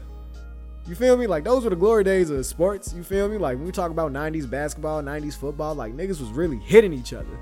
You 0.88 0.96
feel 0.96 1.16
me? 1.16 1.28
Like 1.28 1.44
those 1.44 1.64
were 1.64 1.70
the 1.70 1.76
glory 1.76 2.04
days 2.04 2.30
of 2.30 2.46
sports. 2.46 2.94
You 2.94 3.04
feel 3.04 3.30
me? 3.30 3.38
Like 3.38 3.58
when 3.58 3.66
we 3.66 3.72
talk 3.72 3.92
about 3.92 4.12
90s 4.12 4.50
basketball, 4.50 5.02
90s 5.02 5.36
football, 5.38 5.76
like 5.76 5.94
niggas 5.94 6.20
was 6.20 6.30
really 6.32 6.58
hitting 6.58 6.92
each 6.92 7.14
other. 7.14 7.40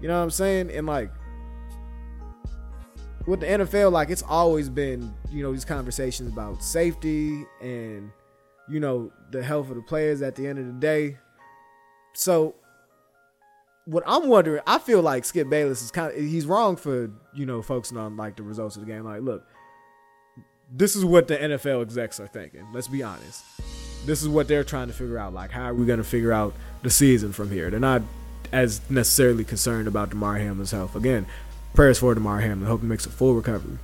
You 0.00 0.08
know 0.08 0.18
what 0.18 0.24
I'm 0.24 0.30
saying? 0.30 0.70
And 0.70 0.86
like 0.86 1.10
with 3.26 3.40
the 3.40 3.46
NFL, 3.46 3.92
like 3.92 4.10
it's 4.10 4.24
always 4.28 4.68
been, 4.68 5.14
you 5.30 5.42
know, 5.42 5.52
these 5.52 5.64
conversations 5.64 6.30
about 6.30 6.62
safety 6.62 7.46
and, 7.62 8.10
you 8.68 8.80
know, 8.80 9.12
the 9.30 9.42
health 9.42 9.70
of 9.70 9.76
the 9.76 9.82
players 9.82 10.22
at 10.22 10.36
the 10.36 10.46
end 10.46 10.58
of 10.58 10.66
the 10.66 10.72
day. 10.72 11.18
So 12.14 12.54
what 13.86 14.02
I'm 14.06 14.28
wondering, 14.28 14.62
I 14.66 14.78
feel 14.78 15.02
like 15.02 15.24
Skip 15.24 15.48
Bayless 15.48 15.82
is 15.82 15.90
kind 15.90 16.12
of 16.12 16.18
he's 16.18 16.46
wrong 16.46 16.76
for, 16.76 17.10
you 17.34 17.46
know, 17.46 17.62
focusing 17.62 17.98
on 17.98 18.16
like 18.16 18.36
the 18.36 18.42
results 18.42 18.76
of 18.76 18.86
the 18.86 18.90
game. 18.90 19.04
Like, 19.04 19.22
look, 19.22 19.46
this 20.72 20.96
is 20.96 21.04
what 21.04 21.28
the 21.28 21.36
NFL 21.36 21.82
execs 21.82 22.18
are 22.20 22.26
thinking. 22.26 22.66
Let's 22.72 22.88
be 22.88 23.02
honest. 23.02 23.44
This 24.06 24.22
is 24.22 24.28
what 24.28 24.48
they're 24.48 24.64
trying 24.64 24.88
to 24.88 24.92
figure 24.94 25.18
out. 25.18 25.32
Like, 25.32 25.50
how 25.50 25.64
are 25.64 25.74
we 25.74 25.86
going 25.86 25.98
to 25.98 26.04
figure 26.04 26.32
out 26.32 26.54
the 26.82 26.90
season 26.90 27.32
from 27.32 27.50
here? 27.50 27.70
They're 27.70 27.80
not 27.80 28.02
as 28.52 28.80
necessarily 28.90 29.44
concerned 29.44 29.88
about 29.88 30.10
Damar 30.10 30.38
Hamlin's 30.38 30.70
health. 30.70 30.94
Again, 30.94 31.26
prayers 31.74 31.98
for 31.98 32.14
Damar 32.14 32.40
Hamlin. 32.40 32.68
Hope 32.68 32.82
he 32.82 32.86
makes 32.86 33.06
a 33.06 33.10
full 33.10 33.34
recovery. 33.34 33.78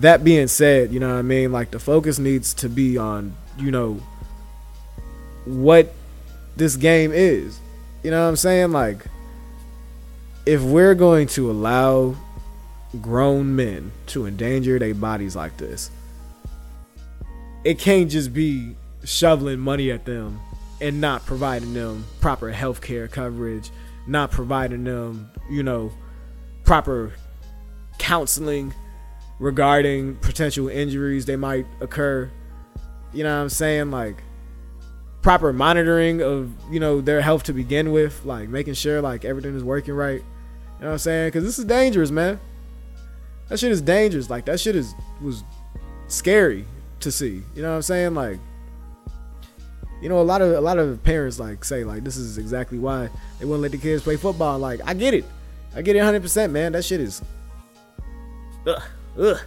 That 0.00 0.24
being 0.24 0.48
said, 0.48 0.92
you 0.92 1.00
know 1.00 1.08
what 1.08 1.18
I 1.18 1.22
mean? 1.22 1.52
Like, 1.52 1.70
the 1.70 1.78
focus 1.78 2.18
needs 2.18 2.54
to 2.54 2.68
be 2.68 2.96
on, 2.98 3.34
you 3.58 3.70
know, 3.70 4.00
what 5.44 5.92
this 6.56 6.76
game 6.76 7.12
is. 7.12 7.58
You 8.02 8.10
know 8.10 8.22
what 8.22 8.28
I'm 8.28 8.36
saying? 8.36 8.72
Like, 8.72 9.04
if 10.46 10.62
we're 10.62 10.94
going 10.94 11.28
to 11.28 11.50
allow 11.50 12.16
grown 13.00 13.56
men 13.56 13.90
to 14.06 14.26
endanger 14.26 14.78
their 14.78 14.94
bodies 14.94 15.34
like 15.34 15.56
this. 15.56 15.90
It 17.64 17.78
can't 17.78 18.10
just 18.10 18.34
be 18.34 18.74
shoveling 19.04 19.60
money 19.60 19.90
at 19.90 20.04
them 20.04 20.40
and 20.80 21.00
not 21.00 21.24
providing 21.24 21.74
them 21.74 22.04
proper 22.20 22.50
health 22.50 22.80
care 22.80 23.08
coverage, 23.08 23.70
not 24.06 24.30
providing 24.30 24.84
them, 24.84 25.30
you 25.48 25.62
know, 25.62 25.92
proper 26.64 27.12
counseling 27.98 28.74
regarding 29.38 30.16
potential 30.16 30.68
injuries 30.68 31.24
they 31.26 31.36
might 31.36 31.66
occur. 31.80 32.30
You 33.12 33.24
know 33.24 33.36
what 33.36 33.42
I'm 33.42 33.48
saying? 33.48 33.90
Like 33.90 34.22
proper 35.20 35.52
monitoring 35.52 36.22
of, 36.22 36.52
you 36.70 36.80
know, 36.80 37.00
their 37.00 37.20
health 37.20 37.44
to 37.44 37.52
begin 37.52 37.92
with, 37.92 38.24
like 38.24 38.48
making 38.48 38.74
sure 38.74 39.00
like 39.00 39.24
everything 39.24 39.54
is 39.56 39.64
working 39.64 39.94
right. 39.94 40.20
You 40.20 40.80
know 40.80 40.86
what 40.88 40.92
I'm 40.92 40.98
saying? 40.98 41.32
Cuz 41.32 41.44
this 41.44 41.58
is 41.58 41.64
dangerous, 41.64 42.10
man. 42.10 42.40
That 43.48 43.58
shit 43.58 43.72
is 43.72 43.82
dangerous. 43.82 44.30
Like 44.30 44.46
that 44.46 44.60
shit 44.60 44.76
is 44.76 44.94
was 45.20 45.44
scary 46.08 46.64
to 47.00 47.12
see. 47.12 47.42
You 47.54 47.62
know 47.62 47.70
what 47.70 47.76
I'm 47.76 47.82
saying? 47.82 48.14
Like 48.14 48.38
you 50.02 50.08
know, 50.08 50.20
a 50.20 50.22
lot 50.22 50.42
of 50.42 50.52
a 50.52 50.60
lot 50.60 50.78
of 50.78 51.02
parents 51.04 51.38
like 51.38 51.64
say 51.64 51.84
like 51.84 52.02
this 52.02 52.16
is 52.16 52.36
exactly 52.36 52.78
why 52.78 53.08
they 53.38 53.44
wouldn't 53.44 53.62
let 53.62 53.70
the 53.70 53.78
kids 53.78 54.02
play 54.02 54.16
football. 54.16 54.58
Like 54.58 54.80
I 54.84 54.94
get 54.94 55.14
it, 55.14 55.24
I 55.76 55.82
get 55.82 55.94
it 55.94 56.00
100, 56.00 56.20
percent 56.20 56.52
man. 56.52 56.72
That 56.72 56.84
shit 56.84 57.00
is, 57.00 57.22
ugh, 58.66 58.82
ugh. 59.18 59.38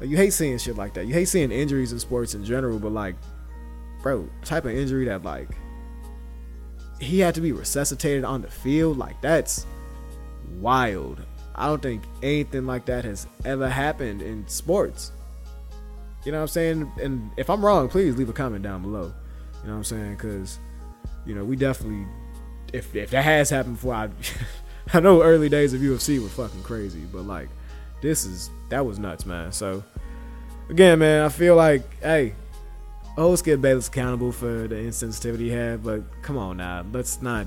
Like, 0.00 0.10
you 0.10 0.16
hate 0.16 0.32
seeing 0.32 0.58
shit 0.58 0.76
like 0.76 0.94
that. 0.94 1.06
You 1.06 1.14
hate 1.14 1.26
seeing 1.26 1.50
injuries 1.50 1.92
in 1.92 1.98
sports 1.98 2.34
in 2.34 2.44
general, 2.44 2.78
but 2.78 2.92
like, 2.92 3.16
bro, 4.02 4.28
type 4.44 4.64
of 4.64 4.72
injury 4.72 5.06
that 5.06 5.24
like 5.24 5.48
he 7.00 7.20
had 7.20 7.34
to 7.34 7.40
be 7.40 7.52
resuscitated 7.52 8.24
on 8.24 8.42
the 8.42 8.50
field, 8.50 8.98
like 8.98 9.20
that's 9.20 9.66
wild. 10.60 11.20
I 11.54 11.66
don't 11.66 11.82
think 11.82 12.04
anything 12.22 12.66
like 12.66 12.86
that 12.86 13.04
has 13.04 13.26
ever 13.44 13.68
happened 13.68 14.22
in 14.22 14.46
sports. 14.46 15.12
You 16.24 16.32
know 16.32 16.38
what 16.38 16.42
I'm 16.42 16.48
saying? 16.48 16.92
And 17.00 17.30
if 17.36 17.50
I'm 17.50 17.64
wrong, 17.64 17.88
please 17.88 18.16
leave 18.16 18.28
a 18.28 18.32
comment 18.32 18.62
down 18.62 18.82
below. 18.82 19.12
You 19.62 19.68
know 19.68 19.72
what 19.72 19.78
I'm 19.78 19.84
saying? 19.84 20.16
Because, 20.16 20.58
you 21.26 21.34
know, 21.34 21.44
we 21.44 21.56
definitely, 21.56 22.06
if 22.72 22.94
if 22.94 23.10
that 23.10 23.24
has 23.24 23.50
happened 23.50 23.76
before, 23.76 23.94
I, 23.94 24.08
I 24.92 25.00
know 25.00 25.22
early 25.22 25.48
days 25.48 25.74
of 25.74 25.80
UFC 25.80 26.22
were 26.22 26.28
fucking 26.28 26.62
crazy, 26.62 27.04
but 27.12 27.22
like, 27.22 27.48
this 28.00 28.24
is 28.24 28.50
that 28.68 28.84
was 28.84 28.98
nuts, 28.98 29.26
man. 29.26 29.52
So, 29.52 29.82
again, 30.68 30.98
man, 30.98 31.24
I 31.24 31.28
feel 31.28 31.56
like, 31.56 32.00
hey, 32.02 32.34
hold 33.16 33.38
Skip 33.38 33.60
Bayless 33.60 33.88
accountable 33.88 34.32
for 34.32 34.68
the 34.68 34.76
insensitivity 34.76 35.40
he 35.40 35.50
had, 35.50 35.82
but 35.82 36.02
come 36.22 36.36
on 36.36 36.58
now, 36.58 36.84
let's 36.92 37.20
not 37.22 37.46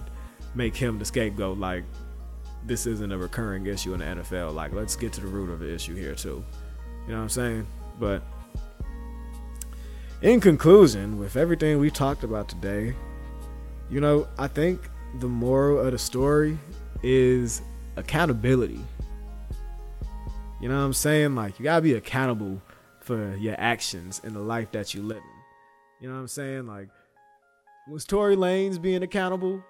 make 0.56 0.76
him 0.76 1.00
the 1.00 1.06
scapegoat. 1.06 1.58
Like, 1.58 1.84
this 2.66 2.86
isn't 2.86 3.12
a 3.12 3.18
recurring 3.18 3.66
issue 3.66 3.94
in 3.94 4.00
the 4.00 4.06
NFL. 4.06 4.54
Like, 4.54 4.74
let's 4.74 4.96
get 4.96 5.14
to 5.14 5.22
the 5.22 5.28
root 5.28 5.50
of 5.50 5.60
the 5.60 5.74
issue 5.74 5.96
here 5.96 6.16
too. 6.16 6.44
You 7.06 7.14
know 7.14 7.18
what 7.18 7.24
I'm 7.24 7.30
saying? 7.30 7.68
But 8.00 8.24
in 10.22 10.40
conclusion, 10.40 11.18
with 11.18 11.36
everything 11.36 11.80
we 11.80 11.90
talked 11.90 12.24
about 12.24 12.48
today, 12.50 12.94
you 13.90 14.00
know, 14.00 14.28
I 14.38 14.48
think 14.48 14.90
the 15.20 15.28
moral 15.28 15.80
of 15.80 15.92
the 15.92 15.98
story 15.98 16.58
is 17.04 17.62
accountability. 17.96 18.80
You 20.62 20.70
know 20.70 20.78
what 20.78 20.84
I'm 20.84 20.94
saying? 20.94 21.36
Like, 21.36 21.60
you 21.60 21.64
gotta 21.64 21.82
be 21.82 21.96
accountable 21.96 22.62
for 23.00 23.36
your 23.38 23.56
actions 23.58 24.22
in 24.24 24.34
the 24.34 24.40
life 24.40 24.72
that 24.72 24.94
you 24.94 25.02
live 25.02 25.18
in. 25.18 25.24
You 26.02 26.10
know 26.10 26.16
what 26.16 26.22
I'm 26.22 26.28
saying? 26.28 26.68
Like, 26.68 26.90
was 27.90 28.06
Tory 28.06 28.36
Lanez 28.36 28.80
being 28.80 29.02
accountable 29.02 29.64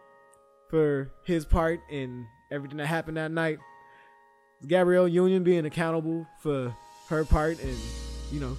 for 0.69 1.11
his 1.23 1.45
part 1.45 1.79
in 1.89 2.27
everything 2.51 2.77
that 2.77 2.87
happened 2.87 3.17
that 3.17 3.31
night. 3.31 3.59
Gabrielle 4.67 5.07
Union 5.07 5.43
being 5.43 5.65
accountable 5.65 6.27
for 6.41 6.75
her 7.07 7.25
part 7.25 7.59
in, 7.59 7.75
you 8.31 8.39
know, 8.39 8.57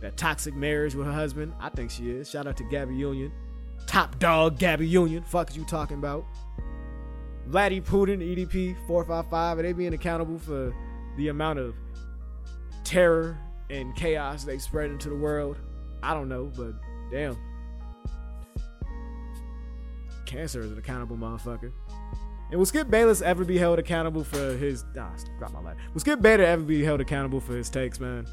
that 0.00 0.16
toxic 0.16 0.54
marriage 0.54 0.94
with 0.94 1.06
her 1.06 1.12
husband. 1.12 1.52
I 1.60 1.68
think 1.68 1.90
she 1.90 2.10
is. 2.10 2.28
Shout 2.30 2.46
out 2.46 2.56
to 2.56 2.64
Gabby 2.64 2.96
Union. 2.96 3.32
Top 3.86 4.18
dog 4.18 4.58
Gabby 4.58 4.86
Union. 4.86 5.22
Fuck 5.22 5.50
is 5.50 5.56
you 5.56 5.64
talking 5.64 5.98
about? 5.98 6.24
Vladdy 7.48 7.82
Putin, 7.82 8.18
EDP 8.18 8.76
455, 8.86 9.58
are 9.58 9.62
they 9.62 9.72
being 9.72 9.94
accountable 9.94 10.38
for 10.38 10.74
the 11.20 11.28
amount 11.28 11.58
of 11.58 11.74
terror 12.82 13.38
and 13.68 13.94
chaos 13.94 14.42
they 14.42 14.56
spread 14.56 14.90
into 14.90 15.10
the 15.10 15.14
world? 15.14 15.58
I 16.02 16.14
don't 16.14 16.30
know, 16.30 16.50
but 16.56 16.72
damn. 17.10 17.36
Cancer 20.24 20.60
is 20.60 20.72
an 20.72 20.78
accountable 20.78 21.16
motherfucker. 21.16 21.72
And 22.50 22.58
will 22.58 22.64
Skip 22.64 22.88
Bayless 22.88 23.20
ever 23.20 23.44
be 23.44 23.58
held 23.58 23.78
accountable 23.78 24.24
for 24.24 24.56
his? 24.56 24.84
Ah, 24.98 25.14
drop 25.38 25.52
my 25.52 25.60
life. 25.60 25.76
Will 25.92 26.00
Skip 26.00 26.22
Bayless 26.22 26.46
ever 26.46 26.62
be 26.62 26.82
held 26.82 27.02
accountable 27.02 27.38
for 27.38 27.54
his 27.54 27.68
takes, 27.68 28.00
man? 28.00 28.26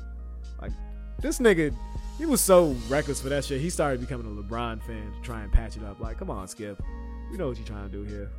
Like 0.61 0.71
this 1.19 1.39
nigga, 1.39 1.75
he 2.17 2.25
was 2.25 2.39
so 2.39 2.73
reckless 2.87 3.21
for 3.21 3.27
that 3.27 3.43
shit. 3.43 3.59
He 3.59 3.69
started 3.69 3.99
becoming 3.99 4.25
a 4.27 4.41
LeBron 4.41 4.81
fan 4.83 5.11
to 5.11 5.21
try 5.21 5.41
and 5.41 5.51
patch 5.51 5.75
it 5.75 5.83
up. 5.83 5.99
Like, 5.99 6.19
come 6.19 6.29
on, 6.29 6.47
Skip. 6.47 6.81
We 7.29 7.37
know 7.37 7.49
what 7.49 7.57
you're 7.57 7.67
trying 7.67 7.89
to 7.89 7.91
do 7.91 8.03
here. 8.03 8.31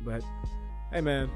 But 0.00 0.22
hey, 0.90 1.02
man, 1.02 1.30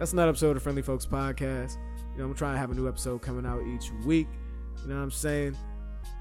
that's 0.00 0.14
another 0.14 0.30
episode 0.30 0.56
of 0.56 0.62
Friendly 0.62 0.80
Folks 0.80 1.04
Podcast. 1.04 1.76
You 2.12 2.18
know, 2.20 2.24
I'm 2.24 2.34
trying 2.34 2.54
to 2.54 2.58
have 2.58 2.70
a 2.70 2.74
new 2.74 2.88
episode 2.88 3.20
coming 3.20 3.44
out 3.44 3.62
each 3.66 3.92
week. 4.06 4.28
You 4.80 4.88
know 4.88 4.94
what 4.94 5.02
I'm 5.02 5.10
saying? 5.10 5.54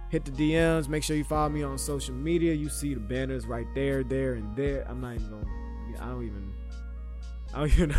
Hit 0.09 0.25
the 0.25 0.31
DMs. 0.31 0.89
Make 0.89 1.01
sure 1.01 1.15
you 1.15 1.23
follow 1.23 1.47
me 1.47 1.63
on 1.63 1.77
social 1.77 2.13
media. 2.13 2.53
You 2.53 2.67
see 2.67 2.93
the 2.93 2.99
banners 2.99 3.45
right 3.45 3.65
there, 3.73 4.03
there, 4.03 4.33
and 4.33 4.53
there. 4.53 4.85
I'm 4.89 4.99
not 4.99 5.15
even 5.15 5.29
gonna. 5.29 5.45
I 5.97 6.07
don't 6.07 6.25
even. 6.25 6.53
I 7.53 7.59
don't 7.59 7.71
even. 7.79 7.95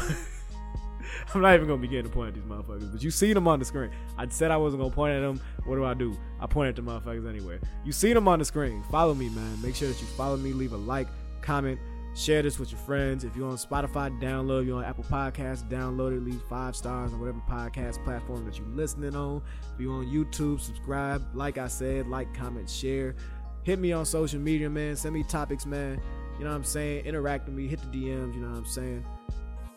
I'm 1.35 1.41
not 1.41 1.55
even 1.55 1.67
gonna 1.67 1.81
begin 1.81 2.05
to 2.05 2.11
point 2.11 2.29
at 2.29 2.35
these 2.35 2.45
motherfuckers, 2.45 2.93
but 2.93 3.03
you 3.03 3.11
see 3.11 3.33
them 3.33 3.49
on 3.49 3.59
the 3.59 3.65
screen. 3.65 3.91
I 4.19 4.29
said 4.29 4.51
I 4.51 4.59
wasn't 4.59 4.83
gonna 4.83 4.95
point 4.95 5.15
at 5.15 5.21
them. 5.21 5.41
What 5.65 5.77
do 5.77 5.87
I 5.87 5.95
do? 5.95 6.15
I 6.41 6.47
point 6.47 6.69
at 6.69 6.77
the 6.77 6.83
motherfuckers 6.83 7.27
anyway. 7.27 7.59
You 7.87 7.93
see 7.93 8.13
them 8.13 8.29
on 8.29 8.39
the 8.39 8.45
screen. 8.45 8.85
Follow 8.91 9.15
me, 9.15 9.31
man. 9.31 9.63
Make 9.63 9.77
sure 9.77 9.89
that 9.89 9.99
you 9.99 10.07
follow 10.09 10.37
me. 10.37 10.53
Leave 10.53 10.75
a 10.75 10.77
like, 10.77 11.09
comment, 11.41 11.81
share 12.15 12.43
this 12.43 12.59
with 12.59 12.71
your 12.73 12.81
friends. 12.81 13.25
If 13.25 13.37
you're 13.37 13.49
on 13.49 13.57
Spotify, 13.57 14.21
download. 14.21 14.63
If 14.63 14.67
you're 14.69 14.79
on 14.79 14.85
Apple 14.85 15.05
Podcasts, 15.05 15.69
download 15.69 16.17
it. 16.17 16.23
Leave 16.23 16.43
five 16.49 16.77
stars 16.77 17.13
on 17.13 17.21
whatever 17.21 17.41
podcast 17.49 18.03
platform 18.05 18.45
that 18.45 18.59
you're 18.59 18.67
listening 18.69 19.15
on. 19.15 19.43
If 19.75 19.81
you're 19.81 19.95
on 19.95 20.07
YouTube, 20.07 20.61
subscribe. 20.61 21.25
Like 21.35 21.59
I 21.59 21.69
said, 21.69 22.09
like, 22.09 22.33
comment, 22.35 22.69
share. 22.69 23.15
Hit 23.63 23.79
me 23.79 23.93
on 23.93 24.05
social 24.07 24.41
media, 24.41 24.71
man. 24.71 24.97
Send 24.97 25.15
me 25.15 25.23
topics, 25.23 25.67
man. 25.67 26.01
You 26.39 26.45
know 26.45 26.51
what 26.51 26.57
I'm 26.57 26.65
saying? 26.65 27.05
Interact 27.05 27.47
with 27.47 27.55
me. 27.55 27.67
Hit 27.67 27.81
the 27.81 27.87
DMs. 27.87 28.35
You 28.35 28.41
know 28.41 28.51
what 28.51 28.59
I'm 28.59 28.67
saying? 28.67 29.05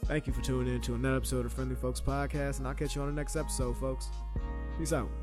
Thank 0.05 0.27
you 0.27 0.33
for 0.33 0.41
tuning 0.41 0.73
in 0.75 0.81
to 0.81 0.95
another 0.95 1.17
episode 1.17 1.45
of 1.45 1.53
Friendly 1.53 1.75
Folks 1.75 2.01
Podcast, 2.01 2.59
and 2.59 2.67
I'll 2.67 2.73
catch 2.73 2.95
you 2.95 3.01
on 3.01 3.07
the 3.07 3.13
next 3.13 3.35
episode, 3.37 3.77
folks. 3.77 4.09
Peace 4.77 4.91
out. 4.91 5.22